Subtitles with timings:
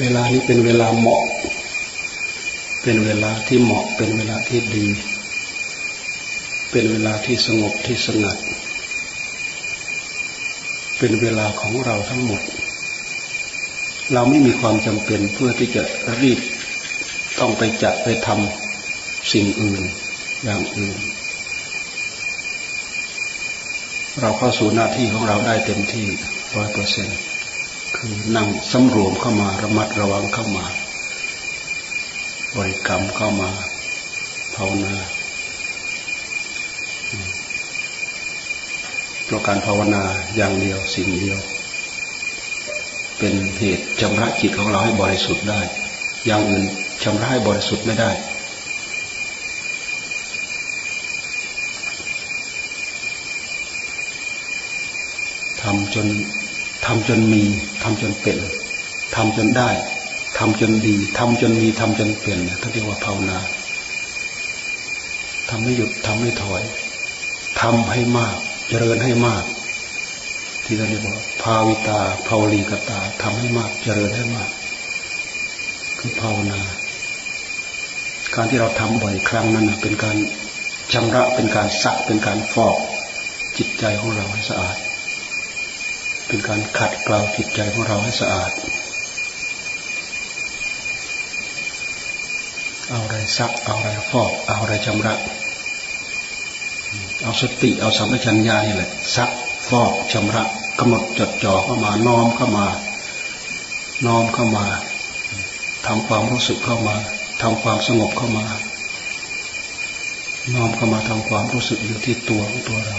[0.00, 1.22] เวลานี้เป็นเวลาเหมาะ
[2.82, 4.86] เป็นเวลาที่เหมาะ เป็นเวลาที่ดี
[6.70, 8.38] เป็นเวลาที่สงบที่สงัด
[10.98, 12.42] เป็นเวลาของเราทั้งหมด
[14.12, 15.82] เราไม่มีความจำเป็นเพื่อที่จะ
[16.22, 16.38] รีบ
[17.38, 19.82] ต้องไปจัดไปทำสิ่งอื่น
[20.44, 20.96] อย่างอื่น
[24.20, 26.06] เราเข้าสู่หน้าที่ของเราได้เต็มที่
[26.56, 27.18] ร้อยเปอร์เซ็นต์
[27.96, 30.64] คือนั่งสำรวมเข้ามาระมัดระวังเข้ามา
[32.56, 33.50] บริกรรมเข้ามา
[34.54, 34.94] ภาวนา
[39.24, 40.02] เพราะการภาวนา
[40.36, 41.38] อย่างเดียวสิ่งเดียว
[43.18, 45.60] เป็นเหตุชำระจิตของเราให้บริสุทธิ์ได้
[46.26, 46.64] อย่างอื่น
[47.02, 48.10] ชำระให้บริสุทธิ์ไม่ได้
[55.62, 56.06] ทำจน
[56.88, 57.42] ทำจนมี
[57.82, 58.38] ทำจนเป็น
[59.16, 59.70] ทำจนได้
[60.38, 63.38] ทำจนดีทำจนมีทำจนเปลี่ยนเนี่ยท่านเรียกว่าภาวนา
[65.48, 66.62] ทำไม่หยุดทำไม่ถอย
[67.60, 68.36] ทำให้มาก
[68.68, 69.44] เจริญให้มาก
[70.64, 74.50] ที่เราเรียกว่าภาวิตาภาวลีกตาทำให้มาก เจริญให้มาก
[75.98, 76.60] คือภาวนา
[78.34, 80.16] การที่เราทำบ่อยครั้งนั้นเป็นการ
[80.92, 82.76] ชำระเป็นการซักเป็นการฟอก
[83.58, 84.78] จิตใจของเราให้สะอาด
[86.28, 88.52] เป็นการขัดเกลาจิตใจของเราให้สะอาด
[92.88, 95.14] เอาอะไรซัก เอาอะไรฟอก เอาอะไรชำระ
[97.22, 99.30] เอาสติ เอาสัมปชัญญะนี่แหละ ซัก
[99.68, 100.42] ฟอกชำระ
[100.78, 102.66] กำหนดจดจ่อเข้ามาน้อมเข้ามา
[104.06, 104.66] น้อมเข้ามา
[105.86, 106.96] ทำความรู้สึกเข้ามา
[107.42, 108.46] ทำความสงบเข้ามา
[110.54, 112.98] น้อมเข้ามาทำความรู้สึกอยู่ที่ตัวของตัวเรา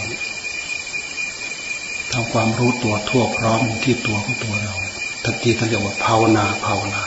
[2.14, 4.76] ทำความรู้ตัวทั่วพร้อมที่ตัวของตัวเรา
[5.24, 7.04] ทันทีท่านเรียกว่าภาวนาภาวนา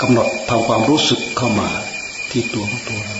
[0.00, 1.68] กำหนดทำความรู้สึกเข้ามา
[2.30, 3.18] ที่ตัวของตัวเรา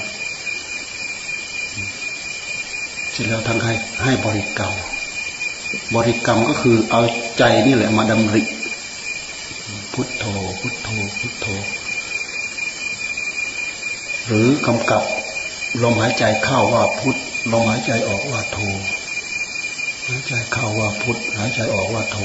[3.10, 3.74] เสร็จแล้วท่านให้
[4.04, 4.74] ให้บริกรรม
[5.94, 7.00] บริกรรมก็คือเอา
[7.38, 8.42] ใจนี่แหละมาดำริ
[9.92, 10.24] พุทโธ
[10.60, 11.46] พุทโธ พุทโธ
[14.26, 15.02] หรือกำกับ
[15.82, 17.16] ลมหายใจเข้าว่าพุท
[17.52, 18.58] ลมหายใจออกว่าโธ
[20.08, 22.18] หายใจเข้าว่าพุทหายใจออกว่าโท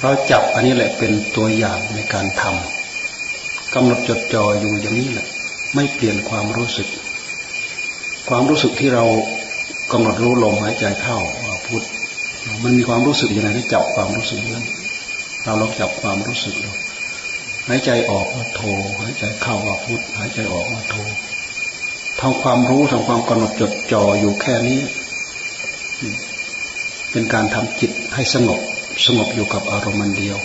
[0.00, 5.26] เราจับอันนี้แหละเป็นตัวอย่างในการทำกำหนดจดจ่ออยู่อย่างนี้แหละ
[5.74, 6.88] ไม่เปลี่ยนความรู้สึก
[8.28, 9.04] ความรู้สึกที่เรา
[9.92, 11.82] กำหนดรู้ลมหายใจเข้าว่าพุท
[12.62, 14.66] มันมีความรู้สึกยังไงให้จับความรู้สึกนั้น
[15.44, 16.70] เราลองจับความรู้สึกดู
[17.68, 18.62] หายใจออกว่าโท
[19.00, 20.96] หายใจเข้าว่าพุทหายใจออกว่าโท
[22.20, 24.80] ทำความรู้ทำความกำหนดจดจ่ออยู่แค่นี้
[27.12, 28.60] เป็นการทำจิตให้สงบ
[29.06, 30.38] สงบอยู่กับอารมณ์เดียว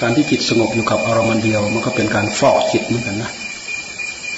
[0.00, 3.32] การที่จิตสงบอยู่กับอารมณ์เดียว มันก็เป็นการฟอกจิตเหมือนกันนะ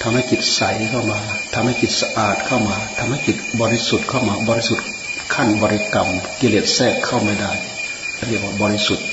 [0.01, 1.19] ทำให้จิตใสเข้ามา
[1.53, 4.85] ทำให้จิตสะอาดเข้ามาทำให้จิตบริสุทธิ์เข้ามาบริสุทธิ์
[5.33, 7.51] ขั้นบริกรรม กิเลสแทรกเข้าไม่ได้
[8.27, 9.05] เรียกว่าบริสุทธิ์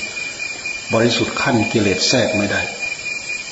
[0.93, 2.61] บริสุทธิ์ขั้นกิเลสแทรกไม่ได้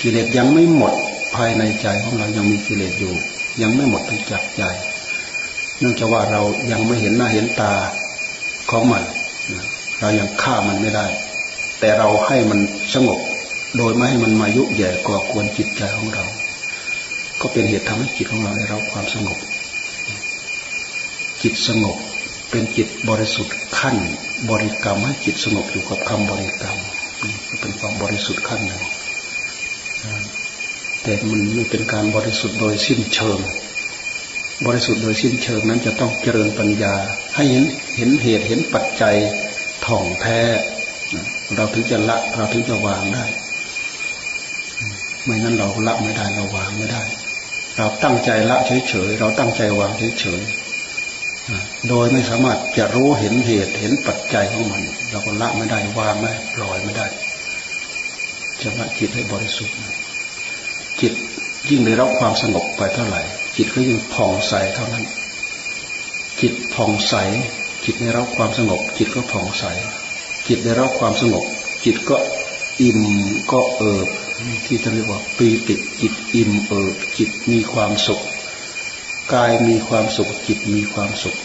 [0.02, 0.94] กิเลสยังไม่หมด
[1.36, 3.14] ภายในใจของเรายังมีกิเลสอยู่
[3.62, 4.64] ยังไม่หมดไปจากใจ
[5.80, 6.42] เนื่องจากว่าเรา
[6.72, 7.74] ยังไม่เห็นหน้าเห็นตา
[8.70, 9.04] ของมัน
[10.00, 11.08] เรายังฆ่ามันไม่ได้
[11.80, 12.60] แต่เราให้มัน
[12.94, 13.20] สงบ
[13.78, 16.26] โดยไม่ให้มันมายุแย่ก่อกวนจิตใจของเรา
[17.42, 19.38] ก็เป็นเหตุทำให้จิตของเราได้รับความสงบ
[21.42, 21.98] จิตสงบ
[22.50, 23.96] เป็นจิตบริสุทธิ์ขั้น
[24.50, 26.78] บริกรรมให้จิตสงบอยู่กับคำบริกรรม
[27.62, 28.82] เป็นความบริสุทธิ์ขั้นหนึ่ง
[31.04, 33.40] แต่มันไม่เป็นการบริสุทธิ์โดยสิ้นเชิง
[34.64, 36.94] บริสุทธิ์โดยสิ้นเชิงนั้นจะต้องเจริญปัญญา
[37.36, 37.66] ให้เห็น
[37.98, 39.16] เห็นเหตุเห็นปัจจัย
[39.86, 40.40] ท่องแท้
[41.56, 43.26] เราถึงจะละเราถึงจะวางได้
[45.24, 47.04] ไม่งั้นเราละไม่ได้เราวางไม่ได้
[47.78, 57.08] เราตั้งใจละเฉยๆเราตั้งใจวางเฉยๆโดยไม่สามารถจะรู้เห็นเหตุเห็นปัจจัยของมัน เราก็ละไม่ได้วางไม่ปล่อยไม่ได้
[58.62, 59.76] จะละจิตให้บริสุทธิ์
[61.02, 61.14] จิต
[61.70, 63.22] ยิ่งได้รับความสงบไปเท่าไหร่
[63.56, 65.06] จิตก็ยิ่งผ่องใสเท่านั้น
[66.42, 67.14] จิตผ่องใส
[67.86, 69.64] จิตได้รับความสงบ จิตก็ผ่องใส
[70.48, 71.44] จิตได้รับความสงบ
[71.86, 72.18] จิตก็
[72.82, 73.02] อิ่ม
[73.52, 74.08] ก็เอิบ
[74.66, 78.22] ที่จะเรียกว่าปีติจิตอิ่มเอิบจิตมีความสุข
[79.34, 81.36] กายมีความสุขจิตมีความสุข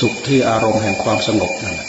[0.00, 1.88] สุขที่อารมณ์แห่งความสงบนั่นแหละ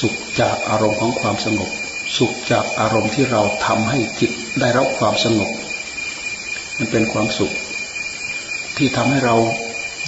[0.00, 1.70] สุขจากอารมณ์ของความสงบ
[2.18, 5.50] สุขจากอารมณ์ที่เราทำให้จิตได้รับความสงบ
[6.78, 7.52] มันเป็นความสุข
[8.76, 9.36] ที่ทำให้เรา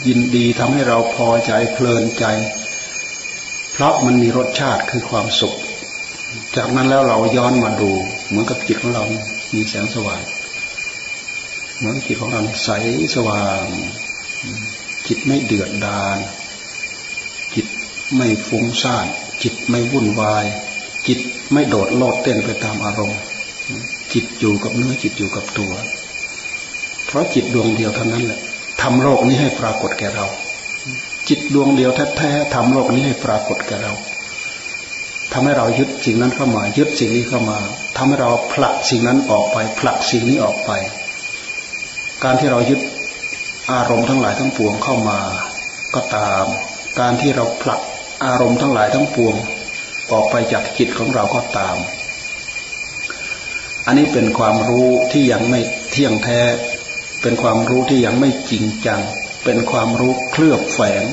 [0.06, 2.24] ยินดีทำให้เราพอใจเพลินใจ
[3.72, 5.54] เพราะมันมีรสชาติคือความสุข
[6.56, 7.90] จากนั้นแล้วเราย้อนมาดู
[8.28, 9.04] เหมือนกับจิตของเรา
[9.54, 10.22] มีแสงสว่าง
[11.76, 12.70] เหมือนจิตของเราใส
[13.14, 13.64] สว่าง
[15.06, 16.18] จิตไม่เดือดดาล
[17.54, 17.66] จิต
[18.16, 19.06] ไม่ฟุ้งซ่าน
[19.42, 20.46] จิตไม่วุ่นวาย
[21.08, 21.18] จิต
[21.52, 23.20] ไม่โดดโลดเต้นไปตามอารมณ์
[24.12, 25.72] จิตอยู่กับเนื้อจิตอยู่กับตัว
[27.16, 28.40] ราะจิตดวงเดียวเท่านั้นแหละ
[28.82, 30.26] ทำโลกนี้ให้ปรากฏแก่เรา
[31.28, 33.92] จิตดวงเดียวแท้ๆทำโลกนี้ให้ปรากฏแก่เรา
[35.32, 37.58] ทำให้เรายึดสิ่งนั้นเข้ามา ยึดสิ่งนี้เข้ามา
[37.96, 40.70] ทำให้เราผลักสิ่งนั้นออกไป ผลักสิ่งนี้ออกไป
[42.24, 42.80] การที่เรายึด
[43.72, 45.18] อารมณ์ทั้งหลายทั้งปวงเข้ามา
[45.94, 46.44] ก็ตาม
[47.00, 47.80] การที่เราผลัก
[48.24, 49.34] อารมณ์ทั้งหลายทั้งปวง
[50.12, 51.76] ออกไปจากจิตของเราก็ตาม
[53.86, 55.60] อันนี้เป็นความรู้ที่ยังไม่
[55.90, 56.40] เที่ยงแท้
[57.28, 59.00] เป็นความรู้ที่ยังไม่จริงจัง
[59.44, 61.04] เป็นความรู้เคลือบแฝง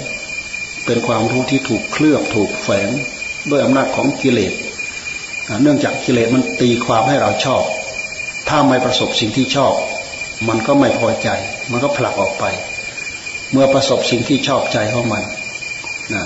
[0.86, 2.90] เป็นความรู้ที่ถูกเคลือบถูกแฝง
[3.50, 4.54] ด้วยอำนาจของกิเลส
[5.62, 7.64] เนื่องจากกิเลสมันตีความให้เราชอบ
[8.50, 9.74] ถ้าไม่ประสบสิ่งที่ชอบ
[10.48, 11.30] มันก็ไม่พอใจ
[11.72, 12.46] มันก็ผลักออกไป
[13.52, 15.24] เมื่อประสบสิ่งที่ชอบใจของมัน
[16.14, 16.26] นะ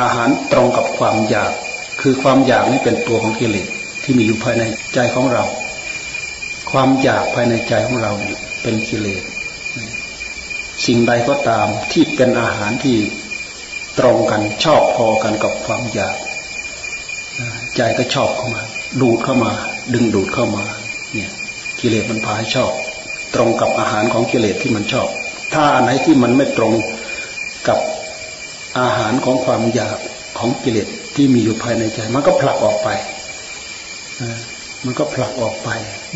[0.00, 1.52] อาหารตรงกับความอยาก
[2.00, 3.68] คือความอยากนี่เป็นตัวของกิเลส
[4.02, 4.62] ที่มีอยู่ภายใน
[4.94, 5.44] ใจของเรา
[6.70, 8.12] ความอยากภายในใจของเรา
[8.47, 9.22] เป็นกิเลส
[10.86, 12.96] สิ่งใดก็ตามที่เป็นอาหารที่
[13.98, 16.16] ตรงกันชอบพอกันกับความอยาก
[17.76, 18.62] ใจก็ชอบเข้ามา
[19.00, 19.52] ดูดเข้ามา
[19.94, 20.64] ดึงดูดเข้ามา
[21.14, 21.30] เนี่ย
[21.80, 22.72] กิเลสมันพาให้ชอบ
[23.34, 25.08] ตรงกับอาหารของกิเลสที่มันชอบ
[25.54, 26.72] ถ้าอันไหนที่มันไม่ตรง
[27.68, 27.78] กับ
[28.80, 29.98] อาหารของความอยาก
[30.38, 32.88] ของกิเลสที่มีอยู่ภายในใจ มันก็ผลักออกไป
[34.84, 35.68] มันก็ผลักออกไป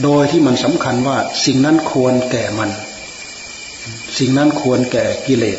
[0.02, 2.70] โดยที่มันสำคัญว่าสิ่งนั้นควรแก่มัน
[4.18, 5.58] สิ่งนั้นควรแก่กิเลส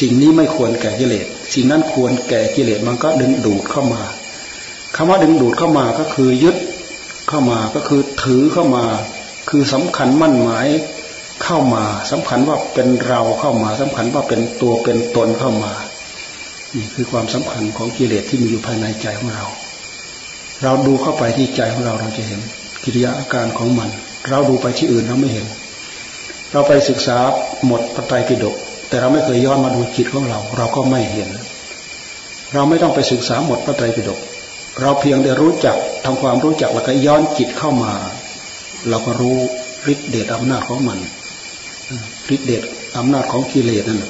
[0.00, 4.02] สิ่งนี้ไม่ควรแก่กิเลส สิ่งนั้นควรแก่กิเลสมันก็ดึงดูดเข้ามา
[4.96, 6.56] คำว่าดึงดูดเข้ามาก็คือยึด
[7.28, 8.84] เข้ามาก็คือถือเข้ามา
[9.48, 10.68] คือสำคัญมั่นหมาย
[11.44, 15.72] เข้ามาสำคัญว่าเป็นเราเข้ามาสำคัญว่าเป็นตัวเป็นตนเข้ามา
[16.76, 19.46] นี่คือความสำคัญของกิเลสที่มีอยู่ภายในใจของเรา
[20.62, 22.40] เราดูเข้าไปที่ใจของเราเราจะเห็น
[22.84, 23.88] กิริยาอาการของมัน
[24.30, 25.46] เราดูไปที่อื่นเราไม่เห็น
[26.52, 27.18] เราไปศึกษา
[27.66, 28.56] หมดพระไตรปิฎก
[28.88, 31.28] แต่เราไม่เคยย้อนมาดูจิตของเรา เราก็ไม่เห็น
[32.52, 34.18] เราไม่ต้องไปศึกษาหมดพระไตรปิฎก
[34.80, 37.92] เราเพียงได้รู้จักทำความรู้จักแล้วก็ย้อนจิตเข้ามา
[38.88, 39.36] เราก็รู้
[39.92, 40.98] ฤทธิเดชอำนาจของมัน
[42.34, 42.62] ฤทธิเดช
[42.96, 44.04] อำนาจของกิเลสนั่น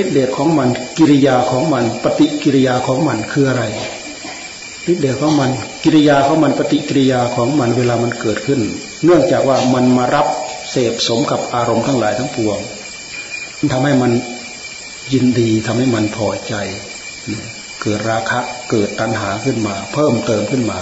[0.00, 0.68] ฤทธิเดชของมัน
[0.98, 3.64] กิริยาของมัน ปฏิกิริยาของมันคืออะไร
[4.92, 5.50] ฤทธิเดชของมัน
[5.84, 8.60] กิริยาของมันปฏิกิริยาของมันเวลามันเกิดขึ้น
[9.04, 10.26] เนื่องจากว่ามันมารับ
[10.70, 12.58] เสพสมกับอารมณ์ทั้งหลายทั้งปวง
[13.72, 14.12] ทำให้มัน
[15.12, 16.54] ยินดีทำให้มันพอใจ
[17.82, 18.38] เกิดราคะ
[18.70, 20.78] เกิดตัณหาขึ้นมา เพิ่มเติมขึ้นมา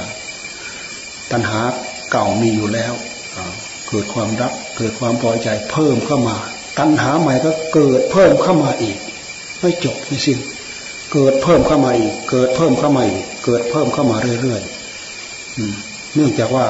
[1.32, 1.60] ตัณหา
[2.12, 2.92] เก่ามีอยู่แล้ว
[3.88, 6.36] เกิดความรักเกิดความพอใจเพิ่มเข้ามา
[6.78, 8.96] ตัณหาใหม่ก็เกิดเพิ่มเข้ามาอีก
[9.60, 10.38] ไม่จบไม่สิ้น
[11.12, 16.66] เกิดเพิ่มเข้ามาอีก เกิดเพิ่มเข้ามาอีก เกิดเพิ่มเข้ามาเรื่อยๆเนื่องจากว่า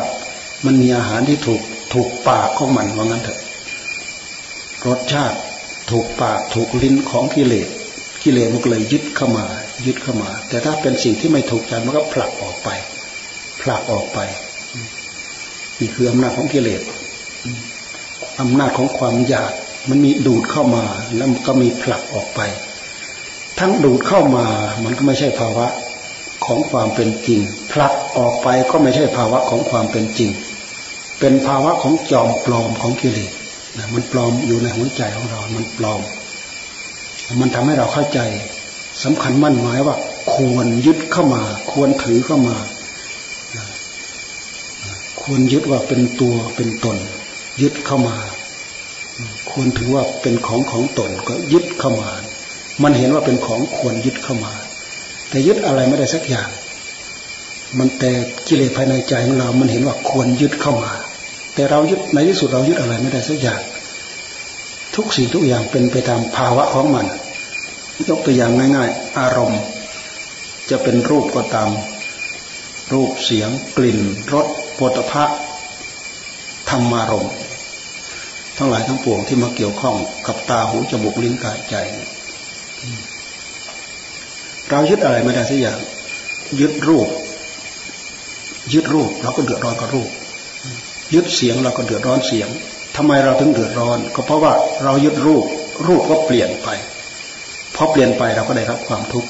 [0.67, 1.63] มันมีอาหารที่ถูก
[1.95, 3.41] ถูกปากของมันว่างั้นเถอะ
[4.87, 5.39] รสชาติ
[5.91, 7.69] ถูกปากถูกลิ้นของกิเลส
[8.23, 9.45] กิเลสมันก็เลยยึดเข้ามา
[9.87, 12.69] ยึดเข้ามา แต่ถ้าเป็นสิ่งที่ไม่ถูกใจมันก็ผลักออกไป
[13.63, 14.19] ผลักออกไป
[15.79, 16.83] นี่คืออำนาจของกิเลส
[18.41, 19.53] อำนาจของความอยาก
[19.91, 20.85] มันมีดูดเข้ามา
[21.17, 22.41] แล้วก็มีผลักออกไป
[23.59, 24.47] ทั้งดูดเข้ามา
[24.85, 25.67] มันก็ไม่ใช่ภาวะ
[26.47, 27.41] ของความเป็นจริง
[27.73, 30.31] ผลักออกไปก็ไม่ใช่ภาวะของความเป็นจริง
[31.21, 33.33] เป็นภาวะของจอมปลอมของกิเลส
[33.77, 36.01] นะมันปลอมอยู่ในหัวใจของเรา มันปลอม
[37.41, 38.21] มันทำให้เราเข้าใจ
[39.05, 39.97] สำคัญมั่นหมายว่า
[40.35, 41.43] ควรยึดเข้ามา
[41.73, 42.57] ควรถือเข้ามา
[45.23, 46.97] ควรยึดว่าเป็นตัวเป็นตน
[47.63, 48.17] ยึดเข้ามา
[49.51, 52.11] ควรถือว่าเป็นของของตนก็ยึดเข้ามา
[52.83, 54.53] มันเห็นว่าเป็นของควรยึดเข้ามา
[55.29, 56.49] แต่ยึดอะไรไม่ได้สักอย่าง
[57.79, 58.13] มันแต่
[58.47, 60.93] กิเลสภายในใจของเรา มันเห็นว่าควรยึดเข้ามา
[61.55, 63.61] แต่เรายึดในที่สุดเรายึดอะไรไม่ได้สักอย่าง
[64.95, 67.07] ทุกสิ่งทุกอย่างเป็นไปตามภาวะของมัน
[68.09, 69.61] ยกตัวอย่างง่าย ๆ อารมณ์
[70.71, 71.71] จะเป็นรูปก็ตาม
[72.93, 74.01] รูปเสียง กลิ่น
[74.33, 75.25] รสโผฏฐะ
[76.71, 77.35] ธรรมารมณ์
[78.57, 81.77] ทั้งหลายทั้งปวงที่มาเกี่ยวข้องกับตาหูจมูกลิ้นกายใจ
[84.71, 85.79] เรายึดอะไรไม่ได้สักอย่าง
[86.61, 87.09] ยึดรูป
[88.73, 90.09] ยึดรูปเราก็เดือดร้อนกับรูป
[91.15, 92.49] ยึดเสียงเราก็เดือดร้อนเสียง
[92.97, 94.53] ทำไมเราถึงเดือดร้อน ก็เพราะว่า
[94.85, 95.45] เรายึดรูป
[95.87, 96.69] รูปก็เปลี่ยนไป
[97.75, 99.29] พอเปลี่ยนไปเราก็ได้รับความทุกข์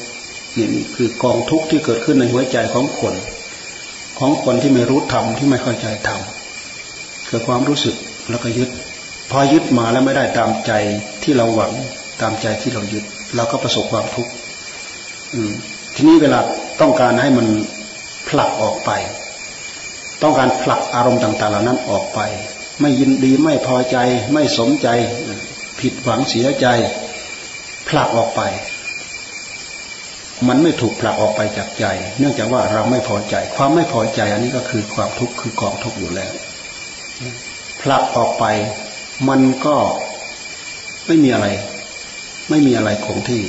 [0.57, 3.15] นี่คือกองทุกข์ที่เกิดขึ้นในหัวใจของคน
[4.19, 6.21] ของคนที่ไม่รู้ธรรมที่ไม่เข้าใจธรรม
[7.29, 7.97] เกิดความรู้สึก
[8.31, 8.71] แล้วก็ยึด
[9.31, 10.73] พอยึดมาแล้วไม่ได้ตามใจ
[11.23, 11.73] ที่เราหวัง
[12.21, 13.05] ตามใจที่เรายึด
[13.37, 14.33] เราก็ประสบความทุกข์
[15.95, 16.41] ทีนี้เวลา
[16.81, 17.47] ต้องการให้มัน
[18.29, 18.91] ผลักออกไป
[20.23, 22.21] ต้องการผลักอารมณ์ต่าง ๆ เหล่านั้นออกไป
[22.81, 23.97] ไม่ยินดีไม่พอใจ
[24.33, 24.89] ไม่สมใจ
[25.81, 26.67] ผิดหวังเสียใจ
[27.89, 28.43] ผลักออกไป
[30.49, 31.87] มันไม่ถูกผลักออกไปจากใจ
[32.19, 36.33] เนื่องจากว่าเราไม่พอใจ ความไม่พอใจ อันนี้ก็คือความทุกข์คือกองทุกข์อยู่แล้ว
[37.83, 38.45] ผลักออกไป
[39.29, 39.77] มันก็
[41.07, 41.47] ไม่มีอะไร
[42.51, 43.43] ไม่มีอะไรคงที่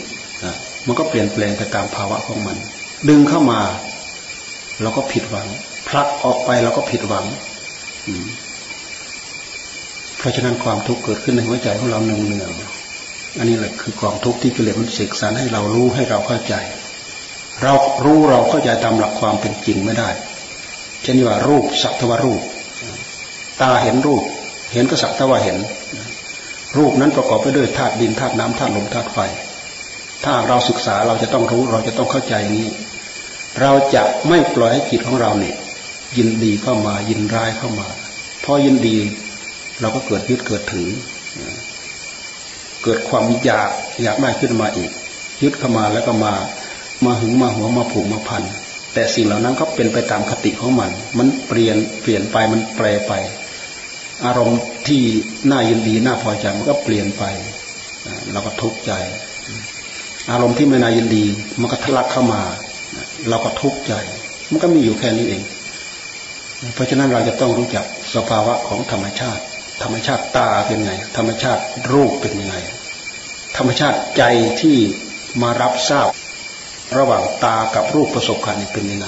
[0.87, 2.57] มันก็เปลี่ยนแปลงไปตามภาวะของมัน
[3.09, 3.61] ดึงเข้ามา
[4.81, 5.47] เราก็ผิดหวัง
[5.87, 7.25] ผลักออกไปเราก็ผิดหวัง
[10.17, 16.55] เพราะฉะนั้นความทุกข์เกิดขึ้นในหัวใจของเราเนืองๆอันนี้แหละคือความทุกข์ที่กิเลสมันเสกสรรให้เรารู้ให้เราเข้าใจ
[17.63, 17.73] เรา
[18.05, 20.09] รู้เราเข้าใจตามหลักความเป็นจริงไม่ได้
[21.03, 22.41] เช่นว่ารูปสักทวารูป
[23.61, 24.23] ตาเห็นรูป
[24.73, 25.57] เห็นก็สักทว่าเห็น
[26.77, 29.19] รูปนั้นประกอบไปด้วยธาตุดินธาตุน้ำธาตุลมธาตุไฟ
[30.23, 32.67] ถ้าเราศึกษาเราจะต้องรู้เราจะต้องเข้าใจนี้
[33.61, 35.55] เราจะไม่ปล่อยให้จิตของเราเนี่ย
[36.17, 37.87] ยินดีเข้ามายินร้ายเข้ามา
[38.43, 38.97] พอยินดี
[39.81, 40.89] เราก็เกิดยึดเกิดถือ
[42.83, 43.69] เกิดความอยาก
[44.03, 44.91] อยากได้ขึ้นมาอีก
[45.43, 46.33] ยึดเข้ามาแล้วก็มา
[47.05, 48.43] มาหึงมาหัวมาผูกมาพัน
[48.93, 53.13] แต่สิ่งเหล่านั้นก็เป็นไปตามคติของมัน มันเปลี่ยนเปลี่ยนไปมันแปรไป
[54.25, 55.01] อารมณ์ที่
[55.51, 57.23] น่ายินดีน่าพอใจมันก็เปลี่ยนไป
[58.31, 58.91] เราก็ทุกข์ใจ
[60.31, 61.25] อารมณ์ที่ไม่น่ายินดี
[61.61, 62.41] มันก็ทะลักเข้ามา
[63.29, 63.93] เราก็ทุกข์ใจ
[64.51, 65.43] มันก็มีอยู่แค่นี้เอง
[66.73, 69.43] เพราะฉะนั้นเราจะต้องรู้จักสภาวะของธรรมชาติ
[69.83, 72.55] ธรรมชาติตาเป็นไง ธรรมชาติรูปเป็นยังไง
[73.57, 74.23] ธรรมชาติใจ
[74.61, 74.77] ที่
[75.41, 76.09] มารับทราบ
[76.97, 79.07] ระหว่างตากับรูปประสบการณ์เป็นยังไง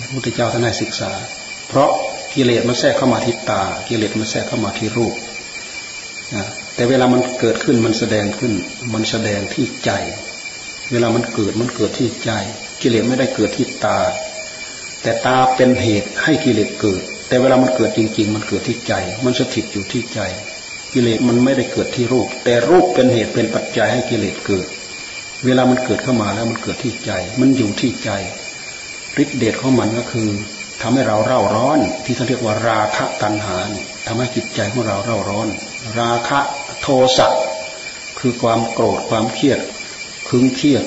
[0.00, 1.10] พระพุทธเจ้าท่านให้ศึกษา
[1.68, 1.90] เพราะ
[2.34, 5.14] กิเลสมันแทรกเข้ามาที่ตา กิเลสมันแทรกเข้ามาที่รูป
[6.74, 8.52] แต่เวลามันเกิดขึ้นมันแสดงขึ้น
[8.92, 9.90] มันแสดงที่ใจ
[10.90, 12.30] เวลามันเกิดมันเกิดที่ใจ
[12.80, 13.98] กิเลสไม่ได้เกิดที่ตา
[15.02, 20.20] แต่ตาเป็นเหตุให้กิเลสเกิด แต่เวลามันเกิดจริง ๆ มันเกิดที่ใจ มันสถิตอยู่ที่ใจ
[20.92, 24.66] กิเลสมันไม่ได้เกิดที่รูป แต่รูปเป็นเหตุเป็นปัจจัยให้กิเลสเกิด
[25.44, 27.10] เวลามันเกิดเข้ามาแล้วมันเกิดที่ใจ
[27.40, 28.10] มันอยู่ที่ใจ
[29.22, 30.28] ฤทธิเดชของมันก็คือ
[30.82, 33.58] ทำให้เราเร่าร้อน ที่เขาเรียกว่าราคะตัณหา
[34.06, 35.48] ทำให้จิตใจของเราเร่าร้อน
[36.00, 36.40] ราคะ
[36.80, 36.86] โท
[37.18, 37.28] สะ
[38.18, 39.60] คือความโกรธความเครียด
[40.28, 40.84] คึงเครียด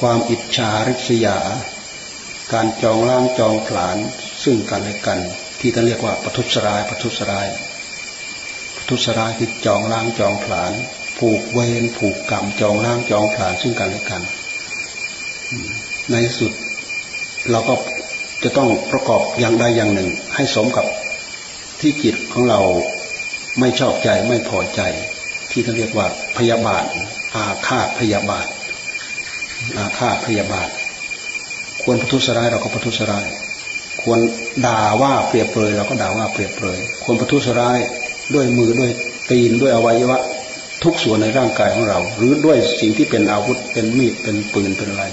[0.00, 1.38] ความอิจฉาริษยา
[2.52, 3.96] การจองล่างจองผลาน
[4.44, 5.18] ซึ่งกันและกัน
[5.60, 7.46] ที่ท่านเรียกว่าปทุสรายปทุสราย
[8.76, 10.72] ปทุสรายคือจองล่างจองผลาน
[11.18, 14.22] ผูกเวรผูกกรรมจองล่างจองผลานซึ่งกันและกัน
[16.10, 16.52] ในสุด
[17.50, 17.74] เราก็
[18.42, 20.86] จะต้องประกอบอย่างใดอย่างหนึ่ง ให้สมกับ
[21.80, 22.60] ที่จิตของเรา
[23.60, 24.80] ไม่ชอบใจไม่พอใจ
[25.50, 26.84] ที่ท่าเรียกว่าพยาบาท
[27.34, 28.46] อาฆาตพยาบาท
[29.76, 30.68] อาฆาตพยาบาท
[31.82, 33.26] ควรประทุษร้ายเราก็ประทุษร้าย
[34.02, 34.20] ควร
[34.66, 37.78] ด่าว่าเปรียบเปรยเราก็ด่าว่าเปรียบเปรยควรประทุษร้าย
[38.34, 38.90] ด้วยมือด้วย
[39.30, 40.18] ตีนด้วยอวัยวะ
[40.84, 45.04] ทุกส่วนในร่างกายของเรา หรือด้วยสิ่งที่เป็นอาวุธเป็นมีดเป็นปืนเป็นอะไร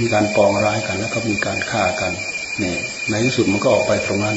[0.00, 2.12] มีการปองร้ายกัน แล้วก็มีการฆ่ากัน
[2.58, 2.78] เนี่ย
[3.10, 4.36] ในที่สุดมันก็ออกไปตรงนั้น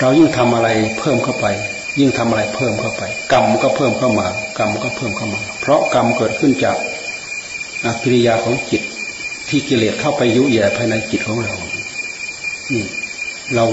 [0.00, 0.68] เรายิ่งทำอะไร
[0.98, 1.46] เพิ่มเข้าไป
[2.00, 4.26] ยิ่งทำอะไรเพิ่มเข้าไป กรรมก็เพิ่มเข้ามา
[4.58, 6.76] กรรมก็เพิ่มเข้ามา เพราะกรรมเกิดขึ้นจาก
[7.84, 8.82] อากิริยาของจิต
[9.48, 11.54] ที่กิเลสเข้าไปยุแย่ภายในจิตของเรา
[12.72, 12.84] นี่
[13.54, 13.64] เรา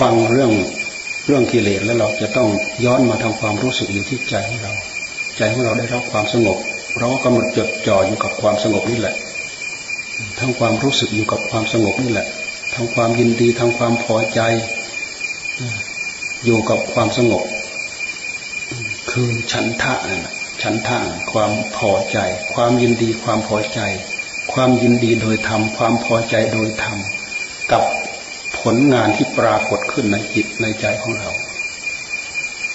[0.00, 0.52] ฟังเรื่อง
[1.26, 2.48] เรื่องกิเลสแล้วเราจะต้อง
[2.84, 4.72] ย้อนมาทำความรู้สึกอยู่ที่ใจของเรา
[5.36, 6.58] ใจของเราได้รับความสงบ
[6.98, 9.14] เราก็กำหนดจดจ่ออยู่กับความสงบนี่แหละ
[10.40, 12.28] ทำความรู้สึกอยู่กับความสงบนี่แหละ
[12.74, 14.40] ทำความยินดีทำความพอใจ
[16.44, 17.42] อยู่กับความสงบ
[19.10, 20.26] คือฉันทะนั่น
[20.62, 20.96] ฉันทะ
[21.32, 22.18] ความพอใจ
[22.54, 23.80] ความยินดีความพอใจ
[24.52, 26.98] ความยินดีโดยธรรมความพอใจโดยธรรม
[27.72, 27.82] กับ
[28.60, 31.30] ผลงานที่ปรากฏขึ้นในจิตในใจของเรา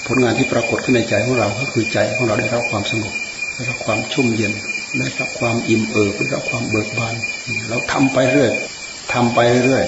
[0.07, 3.13] ผลงานที่ปรากฏขึ้นในใจของเราก็คือใจของเราได้รับความสงบ
[3.55, 4.53] ได้รับความชุ่มเย็น
[4.97, 7.15] ได้รับความอิ่มเอิบได้รับความเบิกบาน
[7.69, 8.51] เราทำไปเรื่อย
[9.13, 9.85] ทำไปเรื่อย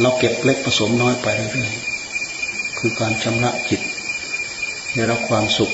[0.00, 1.72] เราเก็บเล็กผสมน้อยไปเรื่อย
[2.78, 3.80] คือการชำระจิต
[4.94, 5.72] ได้รับความสุข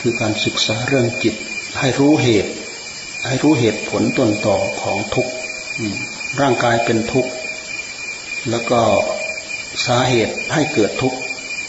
[0.00, 1.34] คือการศึกษาเรื่องจิต
[1.78, 2.52] ให้รู้เหตุ
[3.26, 5.32] ให้รู้เหตุผลต้นต่อของทุกข์
[6.40, 7.30] ร่างกายเป็นทุกข์
[8.50, 8.80] แล้วก็
[9.86, 11.18] สาเหตุให้เกิดทุกข์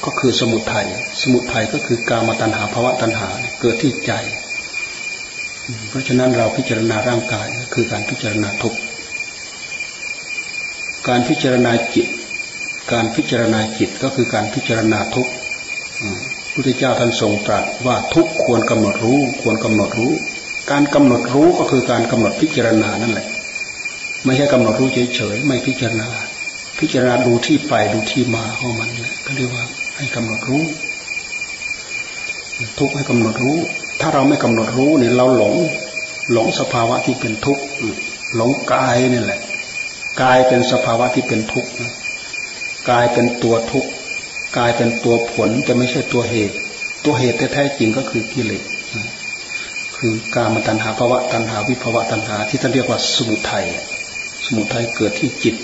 [0.06, 0.88] ก็คือสมุทัย
[1.22, 3.30] สมุทัยก็คือกามตัณหาภาวะตัณหา
[3.62, 4.12] เกิดที่ใจ
[5.90, 8.76] เพราะฉะนั้นเราพิจารณาร่างกายคือการพิจารณาทุก
[11.08, 12.08] การพิจารณาจิต
[12.94, 15.28] การพิจารณาจิตก็คือการพิจารณาทุก
[16.54, 20.12] พุทธเจ้าท่านทรงตรัสว่าทุกควรกำหนดรู้ควรกำหนดรู้
[20.72, 23.28] การกำหนดรู้ก็คือการกำหนดพิจารณานั่นแหละ
[24.26, 26.10] ไม่ใช่กำหนดรู้เฉยๆไม่พิจารณา
[26.80, 29.66] พิจารณาดูที่ไปดูที่มาของมันแหละก็เรียกว่า
[30.02, 30.64] ให้กำหนดรู้
[32.80, 33.58] ทุกให้กำหนดรู้
[34.00, 35.56] ถ้าเราไม่กำหนดรู้เนี่ยเราหลง
[36.32, 37.64] หลงสภาวะที่เป็นทุกข์
[38.36, 39.40] หลงกายนี่แหละ
[40.22, 41.70] กายเป็นสภาวะที่เป็นทุกข์
[42.90, 43.90] กายเป็นตัวทุกข์
[44.58, 46.56] กายเป็นตัวผลจะไม่ใช่ตัวเหตุ
[47.06, 48.64] ตัวเหตุแท้ๆจริงก็คือกิเลส
[49.98, 53.66] คือการมตัณหาภาวะตัณหาวิภาวะตัณหา ที่ท่านเรียกว่าสมุทัย
[54.46, 55.56] สมุทัยเกิดที่จิต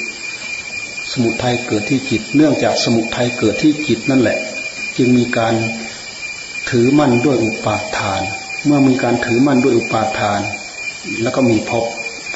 [1.11, 4.37] สมุทัยเกิดที่จิต เนื่องจากสมุทัยเกิดที่จิตนั่นแหละ
[4.97, 5.53] จึงมีการ
[6.69, 8.21] ถือมั่นด้วยอุปาทาน
[8.65, 10.39] เมื่อมีการถือมั่นด้วยอุปาทาน
[11.21, 11.85] แล้วก็มีภพ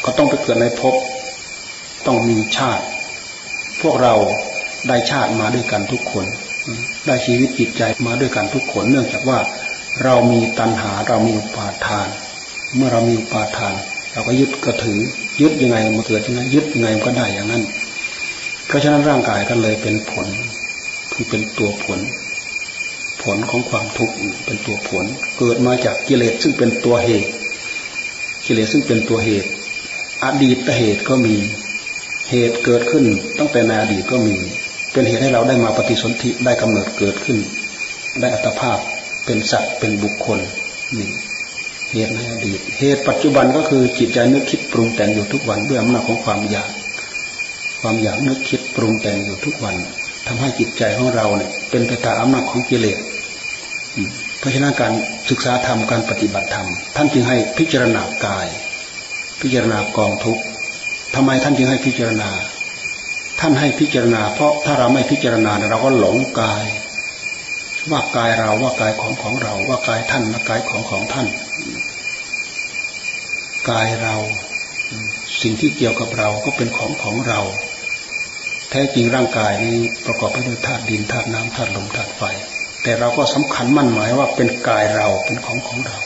[0.06, 0.96] ก็ต้องไปเกิดในภพ
[2.06, 2.84] ต้องมีชาติ
[3.82, 4.16] พวกเรา
[4.88, 6.26] ได้ชาติมาด้วยกันทุกคน
[7.08, 9.40] ได้ชีวิตจิตใจมาด้วยกันทุกคน เนื่องจากว่า
[10.04, 12.08] เรามีตัณหาเรามีอุปาทาน
[12.76, 13.74] เมื่อเรามีอุปาทาน
[14.14, 15.00] เราก็ยึดก็ถือ
[15.42, 17.64] ยึดยังไงมันเกิดยังไงยึดยังไงมันก็ได้อย่างนั้น
[18.72, 20.28] เพราะฉะนั้นร่างกายก็เลยเป็นผล
[21.14, 22.00] คือเป็นตัวผล
[23.24, 25.06] ผลของความทุกข์เป็นตัวผล
[25.38, 27.30] เกิดมาจากกิเลสซึ่งเป็นตัวเหตุ
[28.46, 29.50] กิเลสซึ่งเป็นตัวเหตุ
[30.24, 31.36] อดีตเหตุก็มี
[32.30, 33.06] เหตุเกิดขึ้น
[33.40, 34.36] ตั้งแต่ในอดีตก็มี
[34.92, 37.38] เป็นเหตุให้เราได้มาปฏิสนธิได้กำเนิดเกิดขึ้น
[38.20, 38.78] ได้อัตภาพ
[39.26, 40.40] เป็นสัตว์เป็นบุคคล
[40.98, 41.10] นี่
[41.92, 46.70] เหตุในอดีต เหตุปัจจุบันก็คือจิตใจนึกคิดปรุงแต่งอยู่ทุกวันด้วยอำนาจของความอยาก
[47.82, 49.76] ความอยากนึกคิด ปรุงแต่งอยู่ทุกวัน
[50.28, 53.00] ทำให้จิตใจของเราเนี่ย เป็นไปตามอำนาจของกิเลส
[54.40, 54.94] เพราะฉะนั้นการ
[55.30, 58.48] ศึกษาธรรมการปฏิบัติธรรมท่านจึงให้พิจารณากาย
[59.42, 60.44] พิจารณากองทุกข์
[61.16, 62.32] ทำไมท่านจึงให้พิจารณา
[63.40, 66.66] ท่านให้พิจารณา เพราะถ้าเราไม่พิจารณาเราก็หลงกาย
[67.92, 71.28] ว่ากายเราว่ากายของของเรา ว่ากายท่านว่ากายของของท่าน
[73.70, 74.16] กายเรา
[75.42, 77.40] สิ่งที่เกี่ยวกับเราก็เป็นของของเรา
[78.74, 82.24] แท้จริงร่างกายนี้ประกอบไปด้วยธาตุดินธาตุน้ำธาตุลมธาตุไฟ
[82.84, 85.98] แต่เราก็สำคัญมั่นหมายว่าเป็นกายเราเป็นของของเรา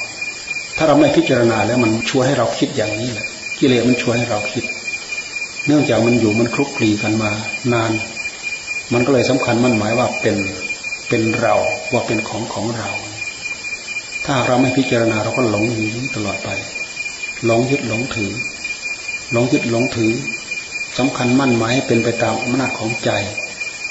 [0.78, 3.28] ถ้าเราไม่พิจารณาแล้วมันชวนให้เราคิดอย่างนี้แหละ
[3.60, 4.64] กิเลสมันชวนให้เราคิด
[5.68, 7.32] เนื่องจากมันอยู่มันคลุกคลีกันมา
[7.74, 7.92] นาน
[8.94, 10.38] มันก็เลยสำคัญมั่นหมายว่าเป็น
[11.10, 11.56] เป็นเรา
[11.92, 12.90] ว่าเป็นของของเรา
[14.26, 16.50] ถ้าเราไม่พิจารณาเราก็หลงอยู่ตลอดไป
[17.46, 18.32] หลงยึดหลงถือ
[19.32, 20.14] หลงยึดหลงถือ
[20.98, 23.10] สำคัญมั่นหมายให้เป็นไปตามอำนาจของใจ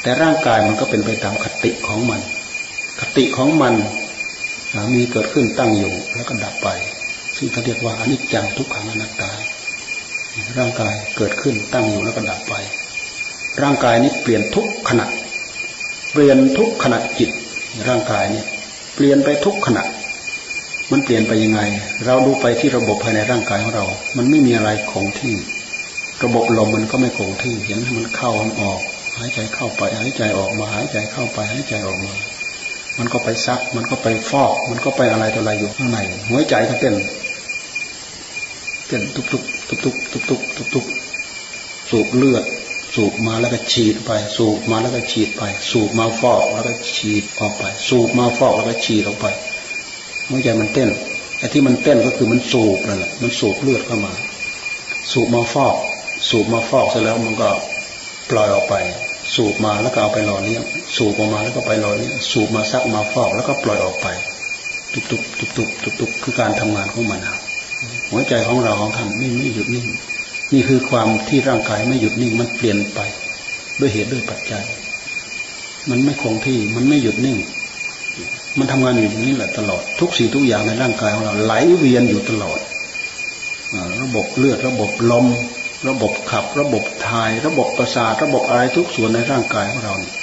[0.03, 2.21] แต่ร่างกายมันก็เป็นไปตามคติของมัน
[3.01, 3.75] คติของมัน
[4.95, 6.69] มีเกิดขึ้นตั้งอยู่แล้วก็ดับไป
[7.37, 9.31] ซึ่งเขาเรียกว่าอนิจจังทุกขังอนัตตา
[10.59, 12.55] ร่างกายเกิดขึ้นตั้งอยู่แล้วก็ดับไป
[13.63, 15.07] ร่างกายนี้เปลี่ยนทุกขณะ
[16.13, 17.31] เปลี่ยนทุกขณะจิต
[17.89, 18.43] ร่างกายนี้
[18.95, 19.85] เปลี่ยนไปทุกขณะ
[20.91, 21.61] มันเปลี่ยนไปยังไง
[22.07, 23.87] เราดูไปที่ระบบภายในร่างกายของเรา
[24.17, 25.35] มันไม่มีอะไรคงที่
[26.25, 28.81] ระบบลมมันก็ไม่คงที่เห็นมันเข้ามันออก
[29.19, 32.15] หายใจเข้าไปหายใจออกมาหายใจเข้าไปหายใจออกมา
[32.99, 36.95] มันก็ไปซัก มันก็ไปฟอก มันก็ไปอะไรต่ออะไรอยู่ข้างในหัวใจก็เต้น
[38.87, 42.45] เต้นทุกๆทุกๆทุกๆทุกๆสูบเลือด
[42.95, 49.27] สูบมาแล้วก็ฉีดไป สูบมาแล้วก็ฉีดไป สูบมาฟอกแล้วก็ฉีดออกไป สูบมาฟอกแล้วก็ฉีดออกไป
[50.29, 50.89] หัวใจมันเต้น
[51.39, 54.13] ไอ้ที่มันเต้นก็คือมันสูบนั่นแหละมันสูบเลือดเข้ามา
[55.13, 55.77] สูบมาฟอก
[56.29, 57.49] สูบมาฟอกเสร็จแล้วมันก็
[58.31, 58.75] ปล่อยออกไป
[59.35, 60.63] สูบมาแล้วก็เอาไปหล่อเลี้ยง
[60.97, 64.07] สูบออกมาแล้วก็ไปหล่อเลี้ยงสูบมาซักมาฟอกแล้วก็ปล่อยออกไป
[64.93, 67.41] ตุบตุบตุบตุบตุบตุบคือการทำงานของมันครับ
[68.11, 69.87] หัวใจของเราของท่านไม่ไม่หยุดนิ่ง
[70.53, 73.01] นี่คือความที่ร่างกายไม่หยุดนิ่งมันเปลี่ยนไป
[73.81, 74.65] ด้วยเหตุด้วยปัจจัย
[75.91, 77.37] มันไม่คงที่มันไม่หยุดนิ่ง
[78.59, 82.59] มันทำงานอยู่อย่างนี้แหละตลอด ทุกสิ่งทุกอย่างในร่างกายของเราไหลเวียนอยู่ตลอด
[84.03, 85.27] ระบบเลือดระบบลม
[85.89, 90.15] ระบบขับ ระบบถ่าย ระบบประสาทระบบอะไรทุกส่วนในร่างกายของเราเนี่ย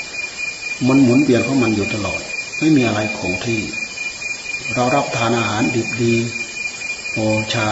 [0.88, 2.22] มันหมุนเวียนของมันอยู่ตลอด
[2.60, 3.62] ไม่มีอะไรคงที่
[4.74, 6.16] เรารับทานอาหารดิบดี
[7.14, 7.20] โอ
[7.54, 7.72] ชา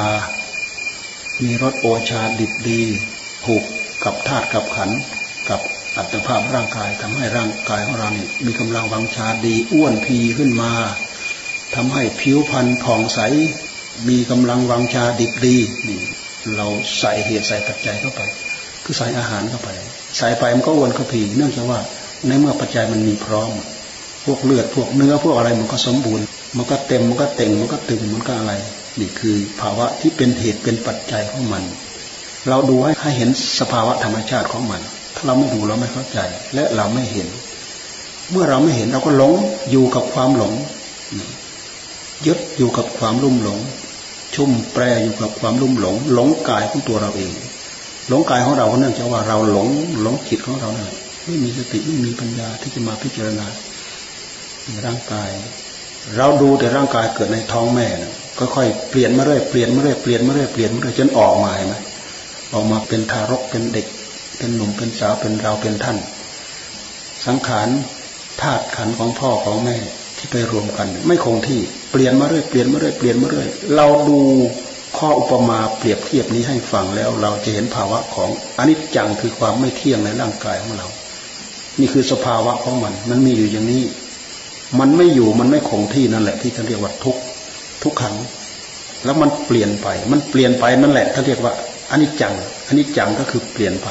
[1.44, 2.82] มีรสโอชาดิบดี
[3.44, 3.64] ผูก
[4.04, 4.90] กับธาตุกับขัน
[5.50, 5.62] กับ
[5.98, 10.72] อัตภาพร่างกายทำให้ร่างกายของเราเนี่ยมีกำลังวังชาดีอ้วนพีขึ้นมา
[11.76, 13.20] ทำให้ผิวพรรณผ่องใส
[14.08, 15.58] มีกำลังวังชาดิบดี
[15.90, 16.02] นี่
[16.58, 16.68] เรา
[17.00, 18.22] ใส่เหตุใส่ปัจจัยเข้าไป
[18.84, 19.70] คือใส่อาหารเข้าไป
[20.18, 21.80] ใส่ไปมันก็วนก็พีเนื่องจากว่า
[22.28, 23.52] ในเมื่อปัจจัยมันมีพร้อม
[24.26, 26.26] พวกเลือดพวกเนื้อพวกอะไรมันก็สมบูรณ์
[26.58, 28.54] มันก็เต็มมันก็เต็งมันก็ตึงมันก็อะไร
[29.00, 31.64] นี่คือภาวะที่เป็นเหตุเป็นปัจจัยของมัน
[32.50, 34.82] เราดูให้ให้เห็นสภาวะธรรมชาติของมัน
[35.16, 36.20] ถ้าเราไม่ดูเราไม่เข้าใจ
[36.54, 37.28] และเราไม่เห็น
[38.32, 39.34] เมื่อเราไม่เห็นเราก็หลง
[39.72, 40.54] อยู่กับความหลง
[42.28, 43.60] ยึดอยู่กับความลุ่มหลง
[44.40, 47.34] ชุ่มแปรอยู่กับความลุ่มหลง หลงกายของตัวเราเอง
[48.08, 49.68] หลงกายของเราเนื่องจากว่าเราหลง
[50.02, 50.92] หลงจิตของเราเนี่ย
[51.26, 53.48] ไม่มีสติไม่มีปัญญาที่จะมาพิจารณา
[54.86, 55.30] ร่างกาย
[56.18, 61.76] เราดูแต่ร่างกายเกิดในท้องแม่นะค่อยๆเปลี่ยนมาเรื่อยเปลี่ยนมาเรื่อยเปลี่ยนมาเรื่อยเปลี่ยนมาเรื่อยจนออกมาเห็นไหม
[62.54, 63.88] ออกมาเป็นทารกเป็นเด็ก
[64.38, 65.98] เป็นหนุ่มเป็นสาวเป็นเราเป็นท่าน
[67.26, 67.68] สังขาร
[68.42, 69.78] ธาตุขันของพ่อของแม่
[70.20, 71.60] ที่ไปรวมกัน ไม่คงที่
[71.92, 74.20] เปลี่ยนมาเรื่อยเปลี่ยนมาเรื่อยเปลี่ยนมาเรื่อยเราดู
[74.98, 80.88] ข้ออุปมาเปรียบเทียบนี้ให้ฟังแล้วเราจะเห็นภาวะของอนิจจังคือความไม่เที่ยงในร่างกายของเรา
[81.80, 83.84] นี่คือสภาวะของมัน มันมีอยู่อย่างนี้
[84.80, 87.18] มันไม่อยู่มันไม่คงที่นั่นแหละ ที่ท่านเรียกว่าทุก
[87.84, 88.16] ทุกขัง
[89.06, 91.54] แล้วมันเปลี่ยนไป มันเปลี่ยนไปนั่นแหละท่านเรียกว่า
[91.92, 92.34] อนิจจัง
[92.68, 93.88] อนิจจังก็คือเปลี่ยนไป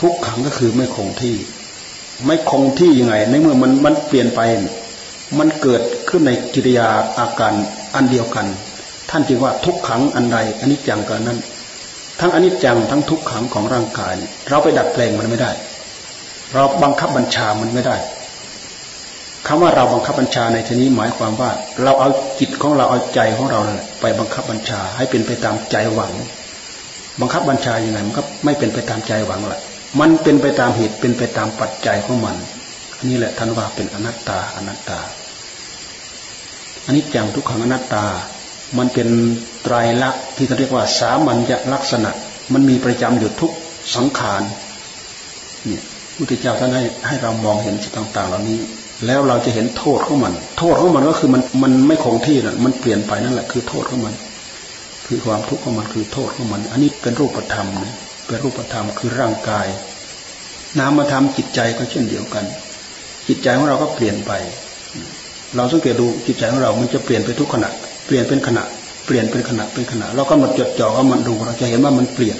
[0.00, 1.36] ทุกขังก็คือไม่คงที่
[2.26, 4.40] ไม่คงที่ยังไง ในเมื่อมันมันเปลี่ยนไป
[5.38, 7.54] มันเกิดขึ้นในกิริยาอาการ
[7.94, 8.46] อันเดียวกัน
[9.10, 11.38] ท่านจึงว่าทุกขังอันใดอนิจจังกันนั้น
[12.20, 14.14] ทั้งอนิจจังทั้งทุกขังของร่างกาย
[14.48, 15.50] เราไปดัดแปลงมันไม่ได้
[16.54, 17.96] เราบังคับบัญชามันไม่ได้
[19.46, 21.50] คำว่าเราบังคับบัญชาในที่นี้หมายความว่า
[21.82, 22.08] เราเอา
[22.40, 23.60] จิตของเราเอาใจของเรา
[24.00, 26.12] ไปบังคับบัญชาให้เป็นไปตามใจหวัง
[27.20, 29.60] บังคับบัญชาอย่างไงมันก็ไม่เป็นไปตามใจหวังละ
[30.00, 32.36] มันเป็นไปตามเหตุเป็นไปตามปัจจัยของมัน
[33.02, 34.98] นนี้แหละท่านว่าเป็นอนัตตาอนัตตา
[36.84, 38.04] อันนี้จังทุกขังอนัตตา
[38.78, 39.08] มันเป็น
[39.62, 42.10] ไตรลักษณ์ที่เขาเรียกว่า สามัญลักษณะ
[42.52, 43.52] มันมีประจำอยู่ทุก
[43.96, 44.42] สังขาร
[45.66, 45.82] เนี่ย
[46.16, 48.58] พุทธเจ้าท่านให้ให้เรามองเห็นสิ่งต่าง ๆ เหล่านี้
[49.06, 54.14] แล้วเราจะเห็นโทษของมัน โทษของมันก็คือมันมันไม่คงที่นะมันเปลี่ยนไปนั่นแหละคือโทษของมัน
[55.06, 59.66] คือความทุกข์ของมันคือโทษของมัน อันนี้เป็นรูปธรรมนะเป็นรูปธรรมคือร่างกาย
[60.78, 62.44] นามธรรมจิตใจก็เช่นเดียวกัน
[63.28, 64.32] จิตใจของเราก็เปลี่ยนไป
[65.56, 67.70] เราสังเกตดูจิตใจของเรา มันจะเปลี่ยนไปทุกขณะ
[68.06, 68.64] เปลี่ยนเป็นขณะ
[69.06, 72.36] เปลี่ยนเป็นขณะ เป็นขณะ เราก็มาจดจ่อว่ามันดู เราจะเห็นว่ามันเปลี่ยน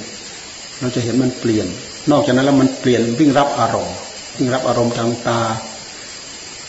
[0.80, 1.66] เราจะเห็นมันเปลี่ยน
[2.10, 3.96] นอกจากนั้นแล้วมันเปลี่ยนวิ่งรับอารมณ์
[4.36, 5.40] วิ่งรับอารมณ์ทางตา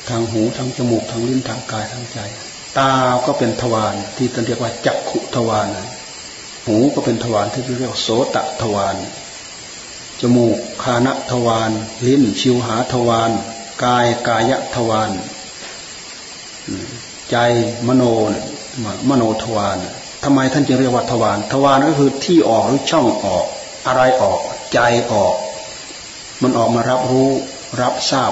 [0.09, 2.19] ทางหู ทางจมูก ทางลิ้น ทางกาย ทางใจ
[2.77, 2.91] ตา
[3.25, 5.67] ก็เป็นทวารที่เรียกว่าจักขุทวาร
[6.65, 8.95] หูก็เป็นทวารที่เรียกว่าโสตทวาร
[10.21, 11.71] จมูกคานะทวาร
[12.07, 13.31] ลิ้น ชิวหาทวาร
[13.83, 15.11] กายกายทวาร
[17.31, 17.37] ใจ
[17.87, 18.03] มโน
[19.09, 19.77] มโนทวาร
[20.23, 23.45] ทำไมท่านจึงเรียกว่าทวารทวารก็คือที่ออกหรือช่องออก
[23.87, 24.39] อะไรออก
[24.73, 24.79] ใจ
[25.13, 25.33] ออก
[26.41, 27.29] มันออกมารับรู้
[27.81, 28.31] รับทราบ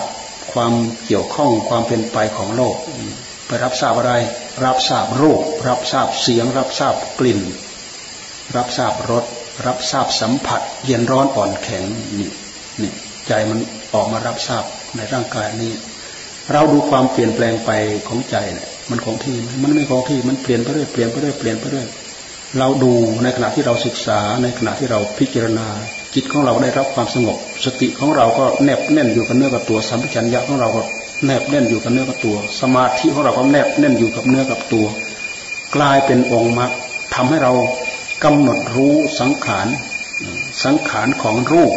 [0.52, 0.74] ความ
[1.06, 2.76] เกี่ยวข้องความเป็นไปของโลก
[3.48, 4.14] ไปรับทราบอะไร
[4.64, 7.40] รับทราบรูป รับทราบเสียง รับทราบกลิ่น
[8.56, 9.26] รับทราบรส
[9.66, 11.84] รับทราบสัมผัส เย็นร้อนอ่อนแข็ง
[12.18, 12.30] นี่
[12.82, 12.92] นี่
[13.28, 13.60] ใจมัน
[13.94, 14.64] ออกมารับทราบ
[14.96, 15.74] ในร่างกายนี้
[16.52, 17.72] เราดูความเปลี่ยนแปลงไป
[18.08, 21.88] ของใจเนี่ยมันคงที่มันไม่คงที่มันเปลี่ยนไปเรื่อยเปลี่ยนไปเรื่อยเปลี่ยนไปเรื่อย
[22.60, 22.92] เราดู
[23.24, 25.68] ในขณะที่เราศึกษาในขณะที่เราพิจารณา
[26.14, 30.82] จิตของเราได้รับความสงบ สติของเราก็แนบแน่นอยู่กับเนื้อกับตัวสัมผัสัญญาของเราก็
[31.26, 34.88] แนบแน่นอยู่กับเนื้อกับตัว สมาธิของเราก็แนบแน่นอยู่กับเนื้อกับตัว
[35.76, 36.72] กลายเป็นองค์มรรค
[37.16, 37.54] ทำให้เรา
[38.24, 39.68] กำหนดรู้สังขาร
[40.64, 41.74] สังขารของรูป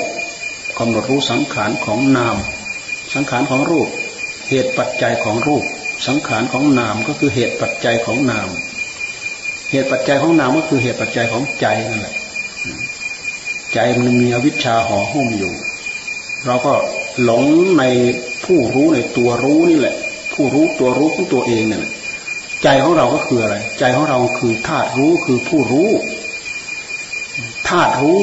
[0.79, 2.37] กำหนดรู้สังขารของนาม
[3.15, 3.89] สังขารของรูป
[4.49, 5.65] เหตุปัจจัยของรูป
[6.07, 8.49] สังขารของนามก็คือเหตุปัจจัยของนาม
[9.71, 12.15] เหตุปัจจัยของนามก็คือเหตุปัจจัยของใจนั่นแหละ
[13.75, 15.53] ใจมันมีอวิชชาห่อหุ้มอยู่
[16.47, 16.73] เราก็
[17.23, 17.45] หลง
[17.79, 17.85] ใน
[18.45, 19.97] ผู้รู้ในตัวรู้นี่แหละ
[20.35, 21.81] ผู้รู้ตัวรู้ของตัวเองเนี่ย
[22.63, 25.91] ใจของเราก็คืออะไร ใจของเราคือธาตุรู้คือผู้รู้
[27.69, 28.21] ธาตุรู้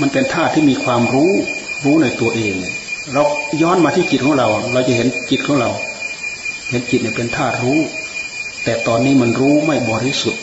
[0.00, 1.32] มันเป็นธาตุที่มีความรู้
[1.84, 3.22] รู้ในตัวเองเเรา
[3.62, 5.70] ย้อนมาที่จิตของเรา เราจะเห็นจิตของเรา
[6.70, 7.78] เห็นจิตเนี่ยเป็นธาตุรู้
[8.64, 10.42] แต่ตอนนี้มันรู้ไม่บริสุทธิ์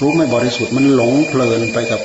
[0.00, 2.00] รู้ไม่บริสุทธิ์มันหลงเพลินไปกับ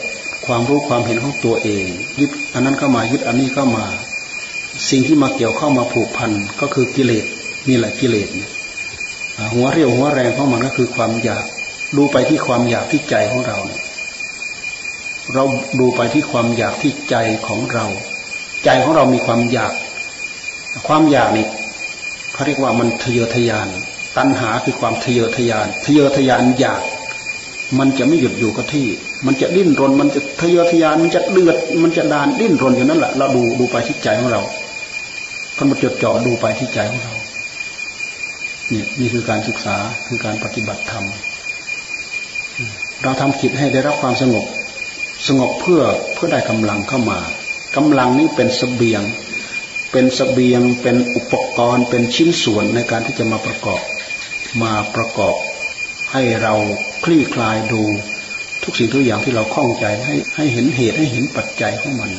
[0.45, 1.85] ความรู้ความเห็นของตัวเอง
[2.19, 3.85] ยึดอันนั้นเข้ามายึดอันนี้เข้ามา
[4.89, 7.25] สิ่งที่มาเกี่ยวเข้ามาผูกพันก็คือกิเลส
[7.69, 8.27] นี่แหละกิเลส
[9.53, 11.45] หัวเรียวหัวแรงของมันก็คือความอยาก
[11.97, 13.57] ดูไปที่ความอยากที่ใจของเรา
[15.33, 15.43] เรา
[15.79, 17.15] ดูไปที่ความอยากที่ใจ
[17.47, 17.85] ของเรา
[18.63, 19.73] ใจของเรามีความอยาก
[20.87, 21.47] ความอยากนี่
[22.33, 23.67] เขาเรียกว่ามันทะเยอทะยาน
[24.17, 26.81] ตัณหาคือความทะเยอทะยาน ทะเยอทะยานอยาก
[27.79, 28.87] มันจะไม่หยุดอยู่กับที่
[29.25, 34.41] มันจะดิ้นรน มันจะทะเยอทะยาน มันจะเดือด มันจะดานดิ้นรนอยู่นั่นแหละ เราดูดูไปที่ใจของเรา
[35.55, 37.13] ท่านมาจดจ่อดูไปที่ใจของเรา
[38.71, 39.75] นี่นี่คือการศึกษา
[40.07, 41.05] คือการปฏิบัติธรรม
[43.03, 44.45] เราทำจิตให้ได้รับความสงบ
[45.27, 45.81] สงบเพื่อ
[46.13, 47.19] เพื่อได้กำลังเข้ามา
[47.75, 49.01] กำลังนี้เป็นสเสบียง
[49.91, 53.81] เป็นสเสบียง เป็นอุปกรณ์ เป็นชิ้นส่วนในการที่จะมาประกอบ
[54.61, 55.35] มาประกอบ
[56.11, 56.53] ให้เรา
[57.05, 57.81] คลี่คลายดู
[58.63, 62.11] ทุกสิ่งทุกอย่างที่เราคล้องใจให้ให้เห็นเหตุให้เห็นปัจจัยของมัน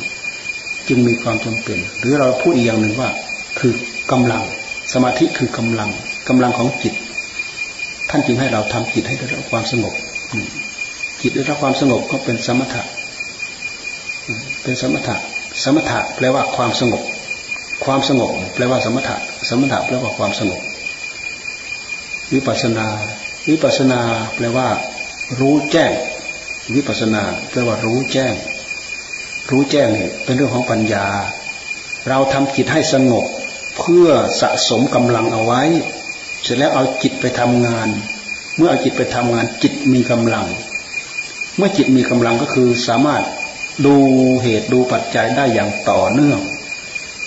[0.88, 3.10] จึงมีความจำเป็น หรือเราพูดอีกอย่างหนึ่งว่า
[3.58, 3.72] คือ
[4.12, 4.42] กำลัง
[4.92, 5.90] สมาธิคือกำลัง
[6.28, 6.94] กำลังของจิต
[8.10, 9.94] ท่านจึงให้เราทำจิตให้ได้รับความสงบ
[11.22, 12.82] จิตได้รับความสงบก็เป็นสมถะ
[14.62, 15.16] เป็นสมถะ
[15.62, 17.02] สมถะแปลว่าความสงบ
[17.84, 19.16] ความสงบ แปลว่าสมถะ
[19.48, 20.60] สมถะแปลว่าความสงบ
[22.32, 22.86] วิปัสนา
[23.48, 24.00] วิปัสนา
[24.34, 24.68] แปลว่า
[25.40, 25.92] รู้แจ้ง
[26.74, 28.34] วิปัสนา แปลว่ารู้แจ้ง
[29.50, 31.06] รู้แจ้งเนี่เป็นเรื่องของปัญญา
[32.08, 33.24] เราทำจิตให้สงบ
[33.78, 34.08] เพื่อ
[34.40, 35.62] สะสมกำลังเอาไว้
[36.42, 37.88] เสร็จแล้วเอาจิตไปทำงาน
[38.56, 40.46] เมื่อเอาจิตไปทำงานจิตมีกำลัง
[41.56, 43.22] เมื่อจิตมีกำลังก็คือสามารถ
[43.86, 43.96] ดู
[44.42, 46.40] เหตุดูปัจจัยได้อย่างต่อเนื่อง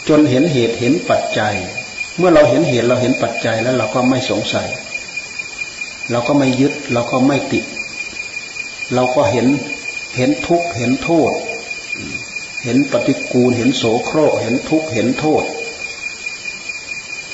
[0.09, 1.55] จนเห็นเหตุเห็นปัจจัย
[2.17, 4.67] เมื่อเราเห็นเหตุเราเห็นปัจจัยแล้วเราก็ไม่สงสัย
[6.11, 7.65] เราก็ไม่ยึดเราก็ไม่ติด
[8.93, 9.47] เราก็เห็น
[10.17, 11.31] เห็นทุกข์เห็นโทษ
[12.63, 15.43] เห็นปฏิกูลเห็นโสโครเห็นทุกข์เห็นโทษ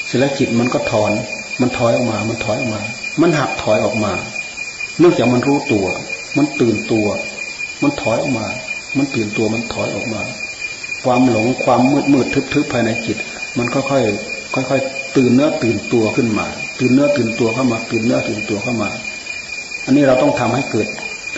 [0.06, 1.12] เสร็จแล้วจิตมันก็ถอน
[1.62, 2.82] มันถอยออกมา มันถอยออกมา
[3.22, 4.14] มันหักถอยออกมา
[5.00, 5.86] เนื่องจากมันรู้ตัว
[6.38, 7.08] มันตื่นตัว
[7.82, 8.48] มันถอยออกมา
[8.98, 10.22] มันตื่นตัวมันถอยออกมา
[11.04, 13.18] ความหลงความมืดมืดทึบๆภายในจิต
[13.58, 16.46] มันค่อยๆค่อยๆตื่นเนื้อตื่นตัวขึ้นมา
[16.80, 18.90] ตื่นเนื้อตื่นตัวเข้ามา ตื่นเนื้อตื่นตัวเข้ามา
[19.86, 20.88] อันนี้เราต้องทำให้เกิด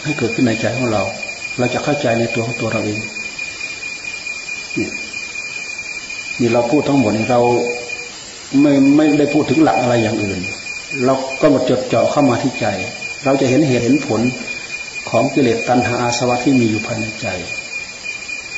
[0.03, 1.03] ให้เกิดขึ้นในใจของเรา
[1.57, 2.99] เราจะเข้าใจในตัวของตัวเราเอง
[4.77, 4.89] นี่
[6.39, 7.41] นี่เราพูดทั้งหมดนี้เรา
[8.61, 10.39] ไม่ไม่ได้พูดถึงหลักอะไรอย่างอื่น
[11.05, 12.65] เราก็มาจดจ่อเข้ามาที่ใจ
[13.25, 14.21] เราจะเห็นเหตุเห็นผล
[15.11, 17.27] ของกิเลสตัณหาอาสวะที่มีอยู่ภายในใจ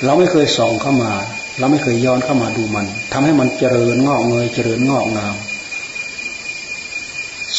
[0.05, 1.13] เราไม่เคยส่องเข้ามา
[1.59, 5.35] เราไม่เคยย้อนเข้ามาดูมันทำให้มันเจริญงอกเงยเจริญงอกงาม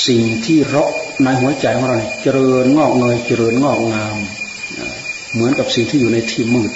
[0.07, 0.91] สิ่งที่รก
[1.25, 4.17] ในหัวใจของเราเนี่ยเจริญงอกเงยเจริญงอกงาม
[5.35, 6.71] เหมือนกับสิ่งที่อยู่ในที่มืด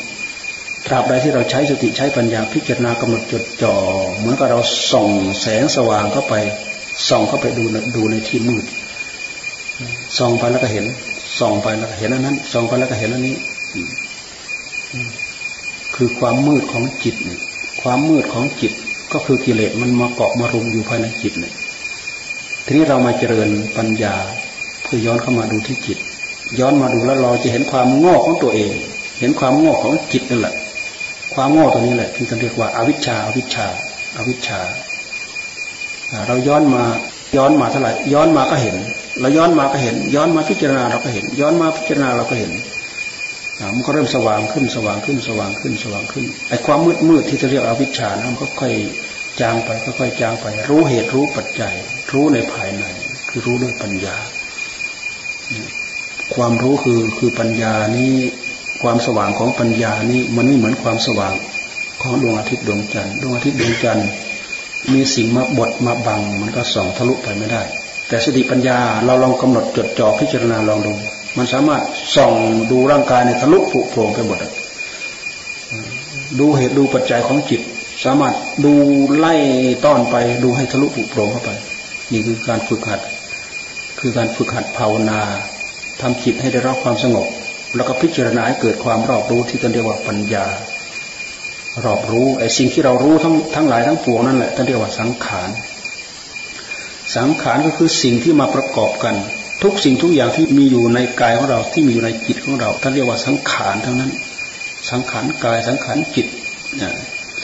[0.87, 3.75] ตราบใดที่เราใช้สติใช้ปัญญาพิจารณากำหนดจดจ่อ
[4.19, 4.61] เหมือนกับเรา
[4.93, 6.35] ส่องแสงสว่างเข้าไป
[7.09, 7.65] ส่องเข้าไปดู
[7.97, 8.65] ดูในที่มืด
[10.19, 10.87] ส่องไปแล้วก็เห็น
[11.39, 13.37] ส่องไปแล้วเห็นอันนั้นส่องไปแล้วก็เห็นอันนี้
[15.95, 17.17] คือความมืดของจิต
[17.83, 18.73] ความมืดของจิต
[19.13, 21.55] ก็คือกิเลสมันมาเกาะมารุมอยู่ภายในจิตเนี่ย
[22.65, 24.15] ทีนี้เรามาเจริญปัญญา
[24.83, 25.99] เพื่อย้อนเข้ามาดูที่จิต
[26.59, 28.73] ย้อนมาดูแล้วเราจะเห็นความโง่ของตัวเอง
[29.19, 30.55] เห็นความโง่ของจิตนั่นแหละ
[31.35, 33.67] ความโง่ตัวนี้แหละที่เรียกว่าอาวิชชาอาวิชชา
[34.17, 34.61] อาวิชชา
[36.27, 36.85] เราย้อนมา
[37.37, 38.77] ย้อนมาเท่าไหร่ย้อนมาก็เห็น
[39.21, 42.53] เราย้อนมาก็เห็น ย้อนมาพิจารณาเราก็เห็น ย้อนมาพิจารณาเราก็เห็น
[43.75, 48.75] มันก็เริ่มสว่างขึ้นสว่างขึ้นสว่างขึ้นสว่างขึ้นไอ้ความมืดมืดที่จะเรียกอวิชชานะมันก็ค่อย
[49.41, 51.75] จางไปค่อยๆจางไป รู้เหตุรู้ปัจจัย
[52.13, 52.85] รู้ในภายใน
[53.29, 54.17] คือรู้ด้วยปัญญา
[56.35, 58.15] ความรู้คือคือปัญญานี้
[58.83, 61.35] ความสว่างของปัญญานี้มันไม่เหมือนความสว่าง
[62.03, 64.09] ของดวงอาทิตย์ดวงจันทร์ดวงอาทิตย์ดวงจันทร์
[64.93, 67.63] มีสิ่งมาบดมาบัง มันก็ส่องทะลุไปไม่ได้
[68.09, 70.93] แต่สติปัญญาเราลองกำหนดจดจ่อพิจารณาลองดู
[71.37, 71.83] มันสามารถ
[72.17, 72.33] ส่อง
[72.71, 74.39] ดูร่างกายในทะลุผุโผล่ไปหมด
[76.39, 77.61] ดูเหตุดูปัจจัยของจิต
[78.05, 78.73] สามารถดู
[79.19, 79.35] ไล่
[79.85, 81.51] ต้อนไปดูให้ทะลุผุโผล่เข้าไป
[82.13, 83.01] นี่คือการฝึกหัด
[84.01, 85.21] คือการฝึกหัดภาวนา
[86.01, 87.27] ทำจิตให้ได้รับความสงบ
[87.75, 90.47] แล้วก็พิจารณาให้เกิดความรอบรู้ที่เรียกว่าปัญญา
[91.85, 95.51] รอบรู้ไอ้สิ่งที่เรารู้ทั้งทั้งหลายทั้งปวงนั่นแหละท่านเรียกว่าสังขาร
[97.17, 99.15] สังขารก็คือสิ่งที่มาประกอบกัน
[99.63, 104.13] ทุกสิ่งทุกอย่างที่มีอยู่ในกายของเราที่มีอยู่ในจิตของเราท่านเรียกว่าสังขารทั้งนั้น
[104.91, 106.27] สังขารกายสังขารจิต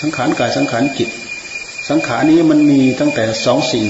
[0.01, 1.09] สังขารกายสังขารจิต
[1.89, 3.87] สังขารนี้มันมีตั้งแต่สองสิ่ง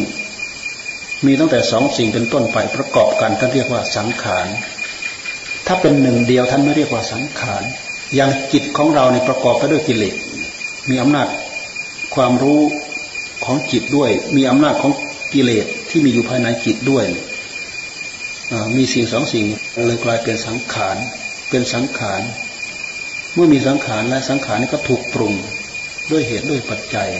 [1.26, 4.46] มีตั้งแต่สองสิ่งเป็นต้นไปประกอบกันท่านเรียกว่าสังขาร
[5.66, 7.62] ถ้าเป็นหนึ่งเดียวท่านไม่เรียกว่าสังขาร
[8.14, 10.14] อย่างจิตของเราเนี่ยประกอบไปด้วยกิเลส
[10.90, 11.28] มีอำนาจ
[12.14, 12.60] ความรู้
[13.44, 14.92] ของจิตด้วย มีอำนาจของ
[15.34, 17.04] กิเลสที่มีอยู่ภายในจิตด้วย
[18.76, 19.44] มีสิ่งสองสิ่ง
[19.86, 20.96] เลยกลายเป็นสังขาร
[21.50, 22.22] เป็นสังขาร
[23.34, 25.34] เมื่อมีสังขารและสังขารนี้ก็ถูกปรุง
[26.10, 27.10] ด้วยเหตุด้วยปัจจัย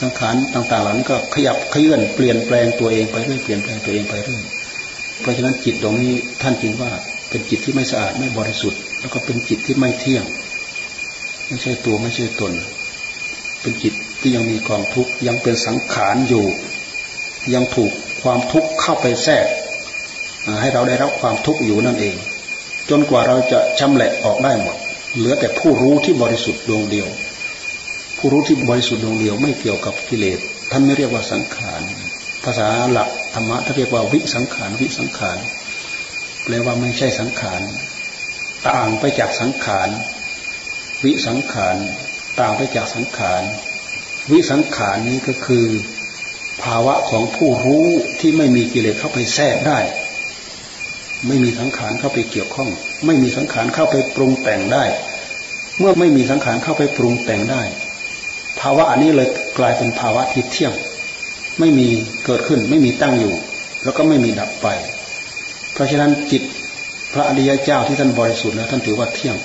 [0.00, 4.42] สังขารต่างๆเหล่านี้ก็ขยับเคลื่อนเปลี่ยนแปลงตัวเองไปเรื่อยเปลี่ยนแปลงตัวเองไปเรื่อย
[5.20, 6.12] เพราะฉะนั้นจิตตรงนี้
[6.42, 6.90] ท่านจึงว่า
[7.30, 10.24] เป็นจิตที่ไม่สะอาดไม่บริสุทธิ์ แล้วก็เป็นจิตที่ไม่เที่ยง
[11.46, 12.52] ไม่ใช่ตัวไม่ใช่ตน
[13.60, 16.46] เป็นจิตที่ยังมีความทุกข์ยังเป็นสังขารอยู่
[17.54, 19.46] ยังถูกความทุกข์เข้าไปแทรก
[20.60, 22.16] ให้เราได้รับความทุกข์อยู่นั่นเอง
[22.90, 24.76] จนกว่าเราจะชำแหละออกได้หมด
[25.16, 27.08] เหลือแต่ผู้รู้ที่บริสุทธิ์ดวงเดียว
[28.18, 30.38] ผู้รู้ที่บริสุทธิ์ดวงเดียวไม่เกี่ยวกับกิเลส
[30.70, 31.80] ท่านไม่เรียกว่าสังขาร
[32.44, 35.38] ภาษาหลักธรรมะท่านเรียกว่าวิสังขารวิสังขาร
[36.44, 37.60] แปลว่าไม่ใช่สังขาร
[38.66, 39.88] ต่างไปจากสังขาร
[41.04, 41.76] วิสังขาร
[42.40, 43.42] ต่างไปจากสังขาร
[44.30, 45.66] วิสังขารนี้ก็คือ
[46.62, 47.86] ภาวะของผู้รู้
[48.20, 49.78] ที่ไม่มีกิเลสเข้าไปแทรกได้
[51.26, 52.70] ไม่มีสังขารเข้าไปเกี่ยวข้อง
[53.06, 54.84] ไม่มีสังขารเข้าไปปรุงแต่งได้
[55.78, 57.62] เมื่อไม่มีสังขารเข้าไปปรุงแต่งได้
[58.60, 60.72] ภาวะอันนี้เลยกลายเป็นภาวะที่เที่ยง
[61.60, 61.88] ไม่มี
[62.24, 63.34] เกิดขึ้น ไม่มีตั้งอยู่
[63.84, 64.68] แล้วก็ไม่มีดับไป
[65.72, 66.42] เพราะฉะนั้นจิต
[67.12, 69.36] พระอริยเจ้าที่ท่านบริสุทธิ์แล้วท่านถือว่าเที่ยง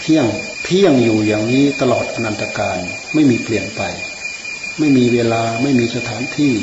[0.00, 0.26] เที่ยง
[0.64, 2.78] เที่ยงอยู่อย่างนี้ตลอดอนันตการ
[3.14, 3.82] ไม่มีเปลี่ยนไป
[4.78, 6.54] ไม่มีเวลาไม่มีสถานที่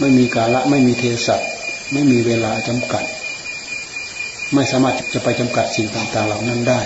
[0.00, 1.36] ไม่มีกาละไม่มีเทศะ
[1.92, 3.04] ไม่มีเวลาจำกัด
[4.54, 6.80] ไม่สามารถจะไปจำกัดสิ่งต่างๆเหล่านั้นได้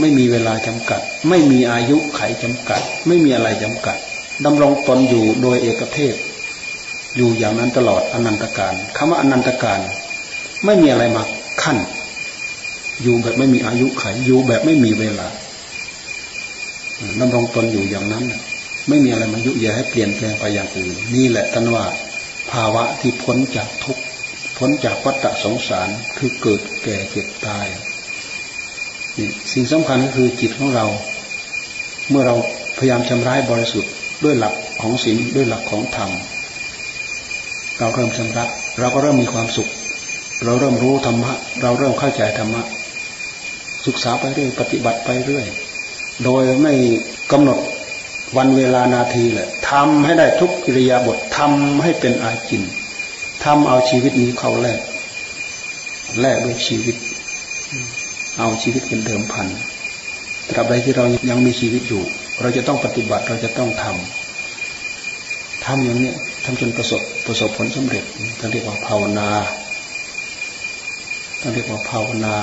[0.00, 3.96] ไม่มีเวลาจำกัด ไม่มีอายุไขจำกัด ไม่มีอะไรจำกัด
[4.44, 6.14] ดำรงตนอยู่โดยเอกเทศ
[7.16, 9.80] อยู่อย่างนั้นตลอดอนันตการคำว่าอนันตการ
[10.64, 11.22] ไม่มีอะไรมา
[11.62, 11.78] ขั้น
[13.02, 15.28] อยู่แบบไม่มีอายุไข อยู่แบบไม่มีเวลา
[17.18, 18.24] ดำรองตนอยู่อย่างนั้น
[18.88, 21.84] ไม่มีอะไรมายุแย่ให้เปลี่ยนแปลงไปอย่างอื่น นี่แหละท่านว่า
[22.50, 24.02] ภาวะที่พ้นจากทุกข์
[24.58, 27.66] พ้นจากวัฏสงสารคือเกิดแก่เจ็บตาย
[29.16, 30.86] นี่สิ่งสำคัญก็คือจิตของเรา
[32.08, 32.34] เมื่อเรา
[32.78, 33.92] พยายามชำระบริสุทธิ์
[34.24, 36.10] ด้วยหลักของศีลด้วยหลักของธรรม
[37.78, 38.44] เราเริ่มชำระ
[38.78, 39.68] เราก็เริ่มมีความสุข
[40.44, 42.62] เราเริ่มรู้ธรรมะ เราเริ่มเข้าใจธรรมะ
[43.86, 45.46] ศึกษาไปเรื่อยปฏิบัติไปเรื่อย
[46.24, 46.72] โดยไม่
[47.32, 47.58] กำหนด
[48.36, 52.62] วันเวลานาทีเลยทำให้ได้ทุกกิริยาบททำให้เป็นอาจิน
[53.44, 54.80] ทำเอาชีวิตนี้เข้าแลก
[56.20, 56.96] แลกด้วยชีวิต
[58.38, 59.46] เอาชีวิตเป็นเดิมพัน
[60.48, 62.02] ตราบใดที่เรายังมีชีวิตอยู่
[62.40, 66.10] เราจะต้องปฏิบัติเราจะต้องทำทำอย่างนี้
[66.44, 68.04] ทำจนประสบประสบผลสำเร็จ
[68.38, 69.28] ท่านเรียกว่าภาวนา
[71.54, 72.36] เรียกว่าภาวนา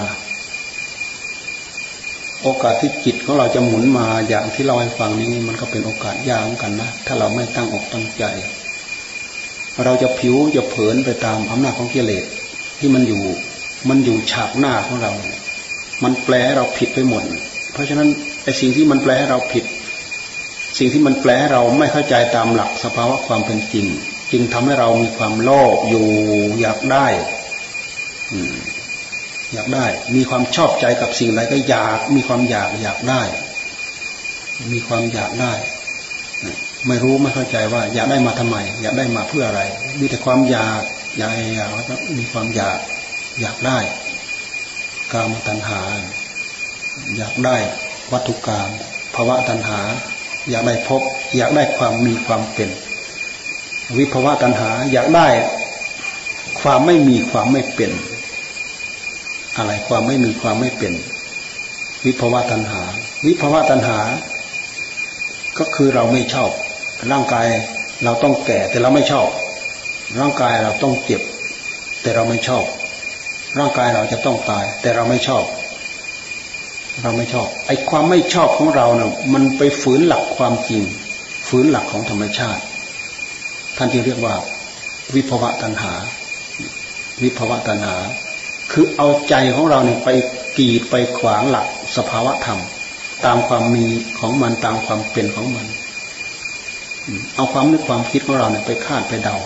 [2.41, 8.23] โอกาสที่จิตของเราจะหมุนมาอย่างที่เราให้ฟังนี้มันก็เป็นโอกาสยากเหมือนกันนะถ้าเราไม่ตั้งอกตั้งใจ
[9.83, 12.25] เราจะผิวจะเผินไปตามอำนาจของกิเลส
[12.79, 13.23] ที่มันอยู่
[13.89, 15.11] มันอยู่ฉากหน้าของเรา
[16.03, 17.23] มันแปลเราผิดไปหมด
[17.73, 18.09] เพราะฉะนั้น
[18.43, 19.65] ไอ้สิ่งที่มันแปลให้เราผิด
[20.77, 23.85] สิ่งที่มันแปลให้เราไม่เข้าใจตามหลักสภาวะความเป็นจริง
[24.31, 26.05] จึงทำให้เรามีความโลภอยู่
[26.59, 27.07] อยากได้
[28.33, 28.39] อื
[29.53, 33.21] อยากได้ มีความชอบใจกับสิ่งใดก็อยาก มีความอยากอยากได้
[34.71, 35.53] มีความอยากได้
[36.87, 39.61] ไม่รู้ไม่เข้าใจว่า อยากได้มาทำไม อยากได้มาเพื่ออะไร
[39.99, 40.81] มีแต่ความอยาก
[41.17, 42.79] อยากอยากแล้วก็มีความอยาก
[43.41, 43.79] อยากได้
[45.13, 45.81] กามตัณหา
[47.17, 47.57] อยากได้
[48.11, 48.69] วัตถุกรรม
[49.15, 49.79] ภาวะตัณหา
[50.49, 51.01] อยากได้พบ
[51.37, 52.69] อยากได้ความมีความเป็น
[53.97, 55.27] วิภาวะตัณหา อยากได้
[56.61, 57.91] ความไม่มีความไม่เป็น
[59.57, 60.93] อะไรความไม่มีความไม่เป็น
[62.05, 62.81] วิภวะตัณหา
[63.25, 63.99] วิภวะตัณหา
[65.57, 66.51] ก็คือเราไม่ชอบ
[67.11, 67.47] ร่างกาย
[68.03, 69.29] เราต้องแก่แต่เราไม่ชอบ
[70.19, 71.21] ร่างกายเราต้องเจ็บ
[72.01, 72.65] แต่เราไม่ชอบ
[73.59, 75.45] ร่างกายเราจะต้องตาย แต่เราไม่ชอบ
[77.01, 80.83] เราไม่ชอบ ไอ้ความไม่ชอบของเราเนะ่ยมันไปฝืนหลักความจริง
[81.47, 82.63] ฝืนหลักของธรรมชาติ
[83.77, 84.35] ท่านจึงเรียกว่า
[85.15, 85.93] วิภวะตัณหา
[87.23, 87.95] วิภวะตัณหา
[88.71, 90.09] คือเอาใจของเราเนี่ยไป
[90.57, 92.59] กีดไปขวางหลักสภาวะธรรม
[93.25, 93.85] ตามความมี
[94.19, 95.67] ของมันตามความเป็นของมัน
[97.35, 99.37] เอาความนึกความคิดของเราเนี่ยไปคาดไปเดา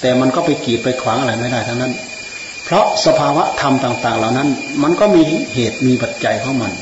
[0.00, 1.92] แต่มันก็ไปกีดไปขวางอะไรไม่ได้ทั้งนั้น
[2.64, 4.48] เพราะสภาวะธรรมต่าง ๆ เหล่านั้น
[4.82, 5.22] มันก็มี
[5.54, 6.72] เหตุมีปัจจัยของมัน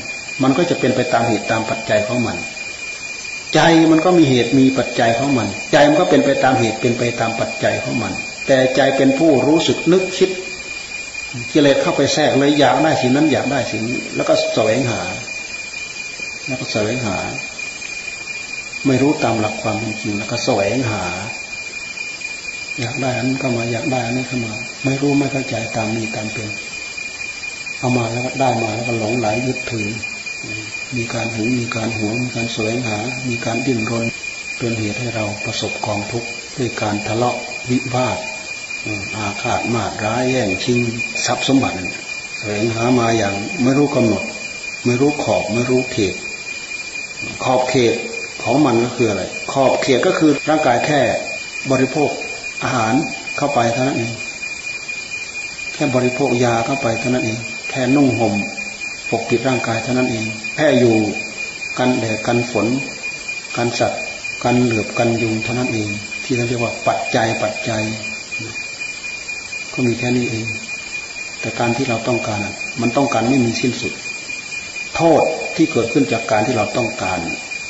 [0.43, 2.37] มันก็จะเป็นไปตามเหตุตามปัจจัยของมัน
[3.53, 3.59] ใจ
[3.91, 8.13] มันก็มีเหตุมีปัจจัยของมัน ใจมันก็เป็นไปตามเหตุเป็นไปตามปัจจัยของมัน
[8.47, 10.29] แต่ใจเป็นผู้รู้สึกนึกคิด
[11.51, 15.01] กิเลสเข้าไปแทรกเลยอยากได้สิ่งนั้นอยากได้สิ่งนี้แล้วก็แสวงหา
[16.47, 17.17] แล้วก็แสวงหา
[18.87, 21.03] ไม่รู้ตามหลักความเป็นจริงแล้วก็แสวงหา
[22.79, 24.53] อยากได้อันนั้นก็มาอยากได้อันนี้เข้ามา
[24.85, 26.49] ไม่รู้ไม่เข้าใจตามมีตามเป็น
[27.79, 29.89] เอามาแล้วก็ได้มาแล้วก็หลงไหลยึดถือ
[30.95, 32.97] มีการหึงมีการหวงมีการแสวงหา
[33.29, 34.05] มีการดิ้นรน
[34.57, 37.35] เป็นเหตุให้เราประสบกองทุกข์ด้วยการทะเลาะ
[37.69, 38.17] วิวาท
[39.15, 40.79] อาฆาตมาดร้ายแย่งชิง
[41.25, 41.75] ทรัพย์สมบัติ
[42.37, 44.23] แสวงหามาอย่างไม่รู้กำหนด
[44.85, 46.15] ไม่รู้ขอบไม่รู้เขต
[47.43, 47.95] ขอบเขต
[48.43, 50.99] ของมันก็คืออะไร ขอบเขตก็คือร่างกายแค่
[51.71, 52.09] บริโภค
[52.63, 52.93] อาหาร
[53.37, 54.11] เข้าไปเท่านั้นเอง
[55.73, 57.37] แค่บริโภคยาเข้าไปเท่านั้นเอง
[57.69, 58.33] แค่นุ่งห่ม
[59.09, 60.25] ปกปิดร่างกายเท่านั้นเอง
[60.55, 60.95] แค่อยู่
[61.77, 62.67] กันแดดกันฝน
[63.55, 64.01] กันสัตว์
[64.43, 65.89] กันเหลือบกันยุงเท่านั้นเอง
[66.23, 67.83] ที่เราเรียกว่าปัจจัยปัจจัย
[69.73, 70.45] ก็มีแค่นี้เอง
[71.39, 72.41] แต่การที่เราต้องการ
[72.81, 73.93] มันต้องการไม่มีสิ้นสุด
[74.95, 75.23] โทษ
[75.55, 77.19] ที่เกิดขึ้นจากการที่เราต้องการ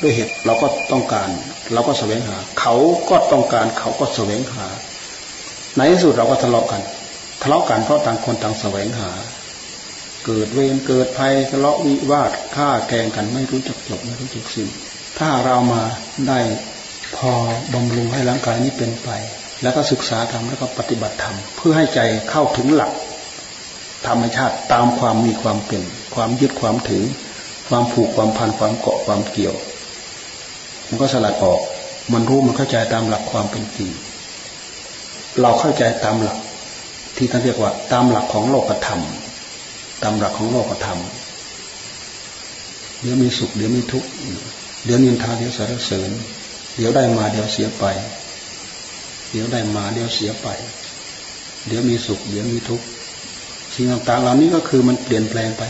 [0.02, 1.28] ด้วยเหตุเราก็ต้องการ
[1.72, 2.74] เราก็แสวงหา เขา
[3.10, 4.66] ก็ต้องการเขาก็แสวงหา
[5.76, 6.82] ในที่สุดเราก็ทะเลาะกัน
[7.42, 9.10] ทะเลาะกันเพราะต่างคนต่างแสวงหา
[10.26, 14.68] เกิดเวรเกิดภัยทะเลาะวิวาทฆ่าแกงกันไม่รู้จักจบไม่รู้จักสิ้น
[15.18, 15.82] ถ้าเรามา
[16.28, 16.40] ได้
[17.16, 17.32] พอ
[17.74, 19.08] บำรุงให้ร่างกายนี้เป็นไป
[19.62, 22.00] แล้วก็ศึกษาธรรมแล้วก็ปฏิบัติธรรมเพื่อให้ใจ
[22.30, 22.92] เข้าถึงหลัก
[24.06, 25.82] ธรรมชาติตามความมีความเป็น
[26.14, 27.04] ความยึดความถือ
[27.68, 29.54] ความผูกความพันความเกาะความเกี่ยว
[30.88, 31.60] มันก็สลัดออก
[32.12, 33.90] มันรู้มันเข้าใจตามหลักความเป็นจริง
[35.40, 36.38] เราเข้าใจตามหลัก
[37.16, 39.00] ที่ท่านเรียกว่า ตามหลักของโลกธรรม
[40.02, 40.98] ตามหลักของโลกธรรม
[43.00, 44.08] เดี๋ยวมีสุขเดี๋ยวมีทุกข์
[44.84, 46.10] เดี๋ยวนินทาเดี๋ยวสรรเสริญ
[46.76, 47.84] เดี๋ยวได้มาเดี๋ยวเสียไป
[49.32, 50.48] เดี๋ยวได้มาเดี๋ยวเสียไป
[51.66, 52.86] เดี๋ยวมีสุข เดี๋ยวมีทุกข์
[53.74, 55.62] สิ่งต่างๆเหล่านี้ก็คือมันเปลี่ยนแปลงไป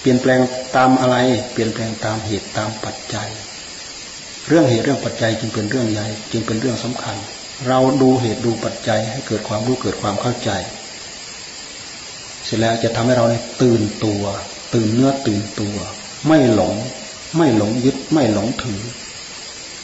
[0.00, 0.40] เปลี่ยนแปลง
[0.76, 1.16] ตามอะไร
[1.52, 3.28] เปลี่ยนแปลงตามเหตุตามปัจจัย
[4.48, 7.16] เรื่องเหตุเรื่องปัจจัยจึงเป็นเรื่องใหญ่ จึงเป็นเรื่องสำคัญ
[7.68, 10.50] เราดูเหตุดูปัจจัยให้เกิดความรู้เกิดความเข้าใจ
[12.44, 14.22] เสร็จแล้วจะทำให้เราเนี่ยตื่นตัว
[14.74, 15.76] ตื่นเนื้อตื่นตัว
[16.28, 16.74] ไม่หลง
[17.36, 18.82] ไม่หลงยึดไม่หลงถือ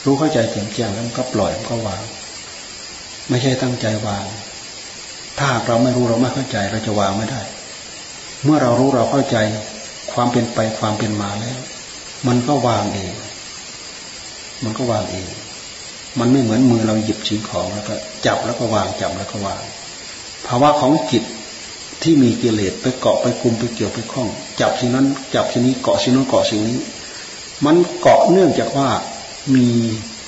[0.05, 2.03] รู้เข้าใจแจ่มแจ้งแล้วก็ปล่อยก็วาง
[3.31, 4.25] ไม่ใช่ตั้งใจวาง
[5.37, 7.43] ถ้าหากเราไม่รู้เราไม่เข้าใจเราจะวางไม่ได้
[8.45, 9.37] เมื่อเรารู้เราเข้าใจ
[10.13, 11.59] ความเป็นไปความเป็นมาแล้ว
[12.27, 13.13] มันก็วางเอง
[14.65, 15.29] มันก็วางเอง
[16.19, 17.95] มันไม่เหมือนมือเราหยิบสิ่งของแล้วก็
[18.27, 19.63] จับแล้วก็วางจับแล้วก็วาง
[20.47, 21.25] ภาวะของจิต
[22.03, 24.29] ที่มีกิเลสไปเกาะไปคุมไปเกี่ยวไปคล้อง
[24.61, 26.79] จับสิ่งนั้น จับสิ่งนี้เกาะสิ่งนั้นเกาะสิ่งนี้
[27.65, 28.89] มันเกาะเนื่องจากว่า
[29.55, 29.69] มี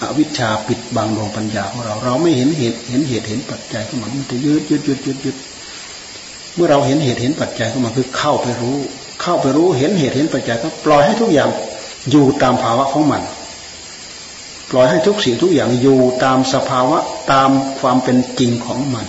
[0.03, 5.37] อวิชชาปิดบังดวงปัญญาของเรา เราไม่เห็นเหตุเห็นเหตุเห็นปัจจัยของมันมันจะยืดยืดยืดยืดยืด
[6.55, 8.79] เมื่อเราเห็นเหตุเห็นปัจจัยของมันคือเข้าไปรู้
[9.23, 11.51] เข้าไปรู้เห็นเหตุเห็นปัจจัยก็ปล่อยให้ทุกอย่าง
[12.11, 13.23] อยู่ตามภาวะของมัน
[14.71, 16.99] ปล่อยให้ทุกสิ่งทุกอย่างอยู่ตามสภาวะ
[17.33, 17.51] ตาม
[17.81, 19.07] ความเป็นจริงของมัน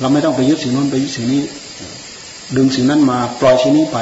[0.00, 1.42] เราไม่ต้องไปยึดสิ่งนู้นไปยึดสิ่งนี้
[2.56, 3.98] ดึงสิ่งนั้นมาปล่อยสิ่งนี้ไป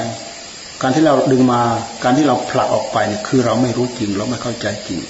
[0.83, 1.63] การที่เราดึงมา
[2.03, 5.01] การที่เราผลักออกไปเนี่ยคือเราไม่รู้จริง เราไม่เข้าใจจริง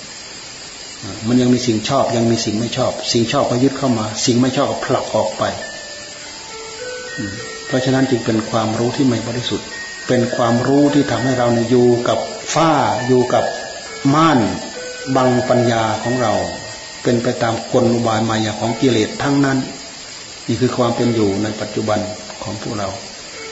[1.29, 5.45] มันยังมีสิ่งชอบยังมีสิ่งไม่ชอบ สิ่งชอบก็ยึดเข้ามา สิ่งไม่ชอบก็ผลักออกไป
[7.67, 9.67] เพราะฉะนั้นจึงเป็นความรู้ที่ไม่บริสุทธิ์
[10.09, 12.19] เป็นความรู้ที่ทำให้เราเนี่ยอยู่กับ
[12.55, 12.73] ฝ้า
[13.07, 13.45] อยู่กับ
[14.15, 14.41] ม่าน
[15.17, 16.35] บังปัญญาของเรา
[17.03, 19.59] เป็นไปตามกลอุบายมายาของกิเลสทั้งนั้น
[20.49, 21.99] นี่คือความเป็นอยู่ในปัจจุบัน
[22.43, 22.89] ของพวกเรา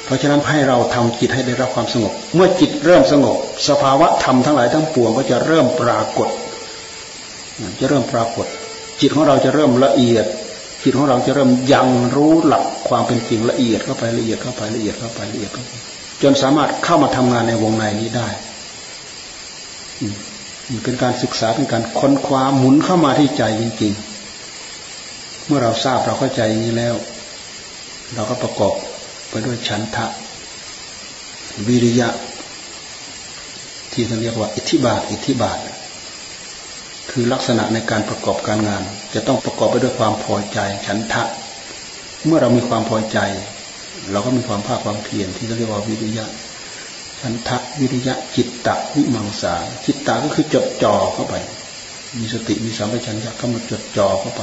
[0.04, 3.36] เพราะฉะนั้นให้เราทำจิตให้ได้รับความสงบ เมื่อจิตเริ่มสงบ
[3.68, 6.28] สภาวะธรรมทั้งหลายทั้งปวงก็จะเริ่มปรากฏ
[7.80, 8.46] จะเริ่มปรากฏ
[9.00, 10.26] จิตของเราจะเริ่มละเอียด
[10.82, 15.72] จิตของเราจะเริ่มยังรู้หลักความเป็นจริงละเอียดเข้าไปละเอียดเข้าไปละเอียดเข้าไปละเอียดเข้าไป
[16.22, 18.28] จนสามารถเข้ามาทำงานในวงในนี้ได้
[20.84, 23.92] เป็นการศึกษาเป็นการค้นคว้าหมุนเข้ามาที่ใจจริง
[24.70, 26.94] ๆ เมื่อเราทราบเราเข้าใจนี้แล้ว
[28.14, 28.74] เราก็ประกอบ
[29.30, 30.06] ไปด้วยฉันทะ
[31.66, 32.08] วิริยะ
[33.92, 35.58] ที่เขาเรียกว่า อิทธิบาท อิทธิบาท
[37.16, 38.82] คือลักษณะในการประกอบการงาน
[39.14, 41.24] จะต้องประกอบไปด้วยความพอใจฉันทะ
[42.26, 43.18] เมื่อเรามีความพอใจ
[44.12, 46.26] เราก็มีความภาคความเพียรที่เขาเรียกว่าวิริยะ
[47.20, 49.54] ฉันทะวิริยะจิตตะวิมังสา
[49.84, 51.34] จิตตะก็คือจดจ่อเข้าไป
[52.18, 54.42] มีสติมีสัมปชัญญะก็มาจดจ่อเข้าไป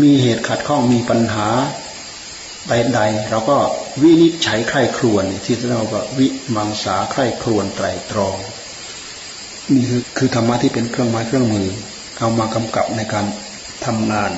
[0.00, 1.48] มีเหตุขัดข้องมีปัญหา
[2.68, 3.56] ใดๆเราก็
[4.02, 8.36] วินิจฉัยใคร่ครวญที่เราก็วิมังสาใคร่ครวญไตรตรอง
[9.74, 11.68] นี่คือคือธรรมะที่เป็นเครื่องไม้เครื่องมือ
[12.18, 13.26] เอามากำกับในการ
[13.86, 14.32] ทำงาน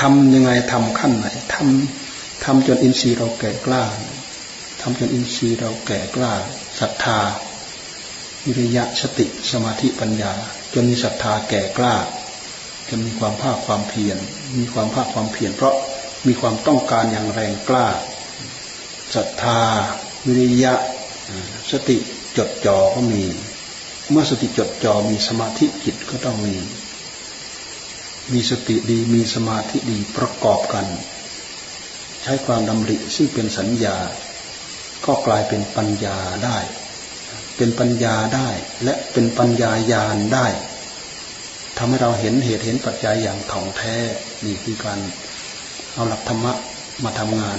[0.00, 3.82] ทำยังไงทำขั้นไหนทำทำจนอินทรีย์เราแก่กล้า
[4.80, 6.32] ทำจนอินทรีย์เราแก่กล้า
[6.80, 7.18] ศรัทธา
[8.46, 10.32] วิริยะสติสมาธิปัญญา
[10.74, 11.94] จนมีศรัทธาแก่กล้า
[12.88, 14.18] จนมีความภาคความเพียร
[14.58, 15.74] มีความภาคความเพียรเพราะ
[16.26, 17.86] มีความต้องการอย่างแรงกล้า
[19.14, 19.60] ศรัทธา
[20.26, 20.74] วิริยะ
[21.70, 21.96] สติ
[22.36, 23.24] จดจ่อก็มี
[24.10, 26.54] เมื่อสติจดจ่อมีสมาธิจิตก็ต้องมี
[28.32, 30.86] มีสติดีมีสมาธิดีประกอบกัน
[32.22, 33.96] ใช้ความดำริซึ่งเป็นสัญญา
[35.06, 36.58] ก็กลายเป็นปัญญาได้
[37.56, 38.48] เป็นปัญญาได้
[38.84, 40.46] และเป็นปัญญายานได้
[41.78, 43.96] ทำให้เราเห็นเหตุเห็นปัจจัยอย่างถ่องแท้
[44.44, 44.98] นี่คือการ
[45.94, 46.52] เอาหลักธรรมะ
[47.04, 47.58] มาทำงาน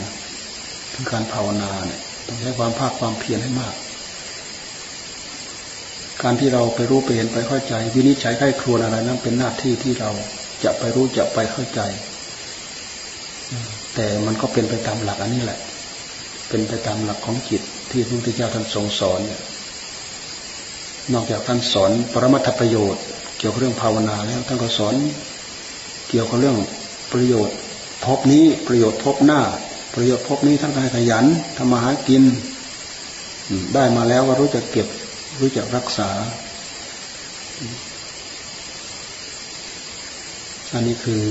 [0.94, 3.74] คือการภาวนาเนี่ยต้องใช้ความภาคความเพียรให้มาก
[6.22, 10.12] การที่เราไปรู้ไปเห็นไปเข้าใจ วินิจฉัยไข้ครวญอะไรนั้นเป็นหน้าที่ที่เรา
[10.64, 11.82] จะไปรู้จะไปเข้าใจ
[13.96, 15.60] แต่มันก็เป็นไปตามหลักอันนี้แหละ
[16.50, 17.62] เป็นไปตามหลักของจิต
[17.92, 19.42] ที่พระพุทธเจ้าท่านทรงสอนเนี่ย
[21.14, 23.04] นอกจากท่านสอนปรมัตถประโยชน์
[23.38, 24.96] เกี่ยวกับเรื่องภาวนาแล้วท่านก็สอน
[26.10, 26.58] เกี่ยวกับเรื่อง
[27.14, 27.58] ประโยชน์
[28.06, 29.42] พบนี้ประโยชน์พบหน้า
[29.96, 31.26] ประโยชน์พบนี้ท่านให้ขยัน
[31.58, 32.24] ทำมาหากิน
[33.74, 34.88] ได้มาแล้วก็รู้จักเก็บ
[35.40, 36.10] รู้จักรักษา
[40.74, 41.24] อันนี้คือ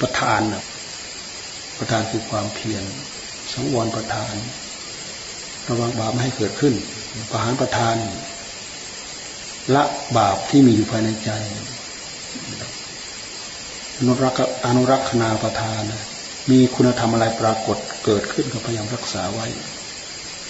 [0.00, 0.64] ประธานนะ
[1.78, 2.84] ประธานคือความเพียร
[3.52, 4.34] สังวรประธาน
[5.68, 6.74] ระวังบาปไม่ให้เกิดขึ้น
[7.30, 7.96] ประหารประธาน
[9.74, 9.84] ละ
[10.18, 11.30] บาปที่มีอยู่ภายในใจ
[13.98, 16.04] อนุรักษ์อนุรักษนาประธานนะ
[16.50, 19.46] มีคุณธรรมอะไรปรากฏเกิดขึ้นก็พยายามรักษาไว้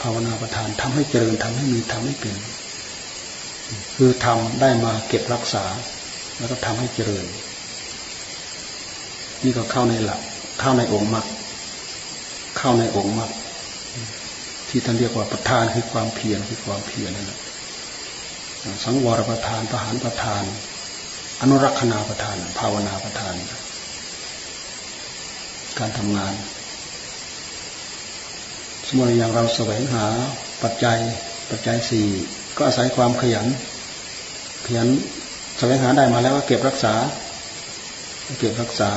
[0.01, 2.37] ภาวนาประธานทำให้เจริญทำให้มีทำให้เป็น
[3.97, 5.64] คือทำได้มาเก็บรักษา
[6.39, 7.27] แล้วก็ทำให้เจริญ
[9.45, 10.20] นี่ก็เข้าในหลัก
[10.61, 11.27] เข้าในองค์มรรค
[12.59, 13.31] เข้าในองค์มรรค
[14.68, 17.39] ที่ท่านเรียกว่าประธานคือความเพียรคือความเพียรนั่นแหละ
[18.85, 20.43] สังวรประธานประหารประธาน
[21.41, 23.35] อนุรักษณาประธาน ภาวนาประธาน
[25.79, 26.35] การทำงาน
[28.87, 30.05] สมมติอย่างเราแสวงหา
[30.62, 30.99] ปัจจัย
[31.51, 32.09] ปัจจัยสี่
[32.57, 33.47] ก็อาศัยความขยัน
[34.67, 34.89] ขยัน
[35.59, 36.95] แสวงหาได้มาแล้วก็เก็บรักษา
[38.39, 38.91] เก็บรักษา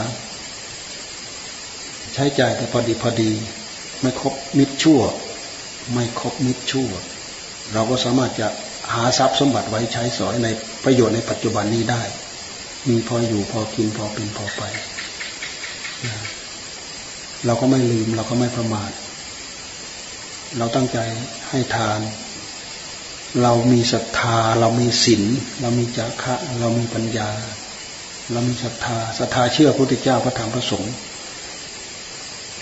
[2.14, 3.32] ใช้จ่ายแต่พอดีพอดี
[4.02, 5.02] ไม่ครบมิดชั่ว
[5.94, 6.90] ไม่ครบมิดชั่ว
[7.74, 8.48] เราก็สามารถจะ
[8.94, 10.48] หาทรัพย์สมบัติไว้ใช้สอยใน
[10.84, 12.02] ประโยชน์ในปัจจุบันนี้ได้
[12.90, 14.64] มีพออยู่พอกินพอเป็นพอไป
[17.46, 18.92] เราก็ไม่ลืมเราก็ไม่ประมาท
[20.58, 20.98] เราตั้งใจ
[21.50, 22.00] ให้ทาน
[23.42, 25.24] เรามีศรัทธา เรามีศีล
[25.62, 27.30] เรามีจาคะ เรามีปัญญา
[28.32, 30.94] เรามีศรัทธาศรัทธาเชื่อพระพุทธเจ้าพระธรรมพระสงฆ์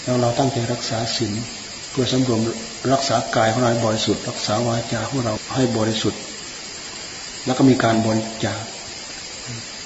[0.04, 1.34] แล้วเราตั้งใจรักษาศีล
[1.92, 2.42] เพื่อสำรวม
[2.94, 6.22] รักษากายของเราบริสุทธิ์รักษาวาจาของเราให้บริสุทธิ์
[7.46, 8.64] แล้วก็มีการบริจาค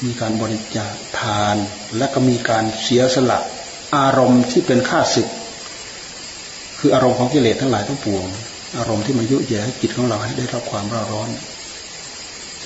[0.05, 1.55] มีการบริจาคทาน
[1.97, 3.39] และก็มีการเสียสละ
[3.95, 5.27] อารมณ์ที่เป็นข้าศึก
[6.79, 8.25] คืออารมณ์ของกิเลสทั้งหลายทั้งปวง
[8.75, 11.29] อารมณ์ที่มันยุแย่จิตของเราให้ได้รับความร้อนร้อน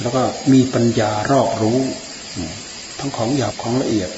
[0.02, 0.22] แล้วก็
[0.54, 1.80] มีปัญญารอบรู้
[3.00, 4.10] ทั้งของหยาบของละเอียด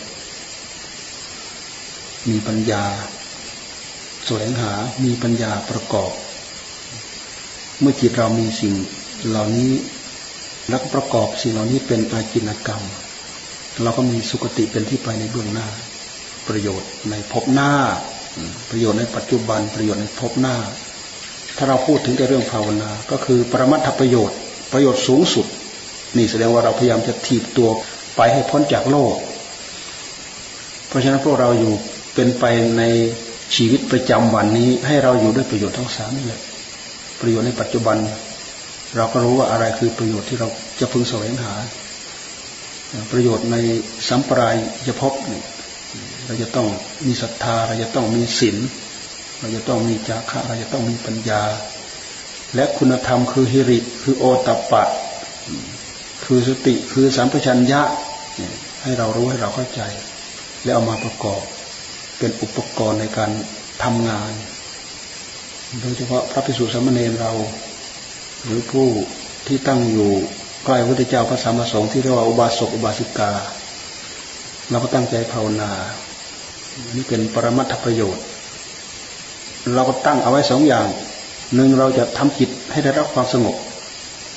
[2.30, 2.84] มีปัญญา
[4.26, 4.74] แสวงหา
[5.04, 6.12] มีปัญญาประกอบ
[7.80, 8.74] เมื่อจิตเรามีสิ่ง
[9.30, 9.72] เหล่านี้
[10.70, 12.84] แล้วประกอบสิ่งเหล่านี้เป็นอาจินกรรม
[13.82, 15.68] เราก็มีสุคติเป็นที่ไปในเบื้องหน้า
[16.48, 17.72] ประโยชน์ในภพหน้า
[18.70, 20.56] ประโยชน์ในปัจจุบันประโยชน์ในภพหน้า
[21.58, 24.38] ถ้าเราพูดถึงแต่เรื่องภาวนา ก็คือปรมัตถประโยชน์
[24.74, 25.45] ประโยชน์สูงสุด
[26.18, 27.70] นี่แสดงว่าเราพยายามจะถีบตัว
[28.16, 29.16] ไปให้พ้นจากโลก
[30.88, 31.74] เพราะฉะนั้นพวกเราอยู่
[32.14, 32.45] เป็นไป
[32.78, 32.84] ใน
[33.56, 36.41] ชีวิตประจำวันนี้ ให้เราอยู่ด้วยประโยชน์ทั้งสามนี่แหละ
[37.22, 37.97] ประโยชน์ในปัจจุบัน
[38.95, 40.47] เราก็รู้ว่าอะไรคือประโยชน์ที่เรา
[40.80, 41.54] จะพึงแสวงหา
[43.12, 43.56] ประโยชน์ใน
[44.10, 44.56] สัมปราย
[44.88, 45.14] จะพบ
[46.26, 46.68] เราจะต้อง
[47.06, 48.58] มีศรัทธาเราจะต้องมีศีล
[49.44, 51.41] เราจะต้องมีจาคะเราจะต้องมีปัญญา
[52.56, 54.84] และคุณธรรมคือฮิริคือโอตปะ
[56.26, 57.82] คือสติคือสัมปชัญญะ
[58.82, 59.82] ให้เรารู้ให้เราเข้าใจ
[60.64, 61.41] แล้วเอามาประกอบ
[62.18, 63.32] เป็นอุปกรณ์ในการ
[63.84, 64.32] ทำงาน
[65.82, 67.32] โดยเฉพาะพระภิกษุสามเณรเรา
[68.44, 68.88] หรือผู้
[69.48, 70.12] ที่ตั้งอยู่
[70.66, 73.32] ใกล้พระพุทธเจ้าพระสามสงฆ์ที่เรียกว่าอุบาสกอุบาสิกา
[74.70, 75.72] เราก็ตั้งใจภาวนา
[76.96, 78.26] นี่เป็นปรมัตถประโยชน์
[79.74, 80.88] เราก็ตั้งเอาไว้สองอย่าง
[81.55, 83.55] หนึ่งเราจะทำจิตให้ได้รับความสงบ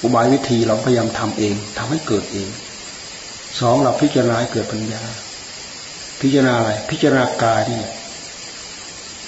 [0.03, 2.49] อุบายวิธีเราพยายามทำเองทำให้เกิดเอง
[3.61, 5.03] สองเราพิจารณาเกิดปัญญา
[6.21, 7.83] พิจารณาอะไร พิจารณากายนี่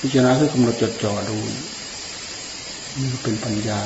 [0.01, 1.36] พิจารณาคือกำหนดจดจ่อดู
[2.96, 3.80] นี่เป็นปัญญา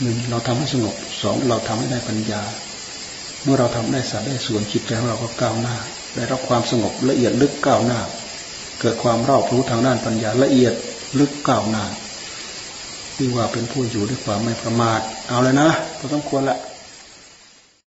[0.00, 2.42] หนึ่งเราทำให้สงบสองเราทำให้ได้ปัญญา
[3.42, 5.76] เมื่อเราทำได้สาได้ส่วนจิตใจของเราก็ก้าวหน้า
[6.14, 8.00] ได้รับความสงบละเอียดลึกก้าวหน้า
[8.80, 10.74] เกิดความรอบรู้ทางด้านปัญญาละเอียด
[11.18, 11.84] ลึกก้าวหน้า
[13.16, 16.56] ที่ว่าเป็นผู้อยู่ด้วยความไม่ประมาท เอาเลยนะพอต้องควรละ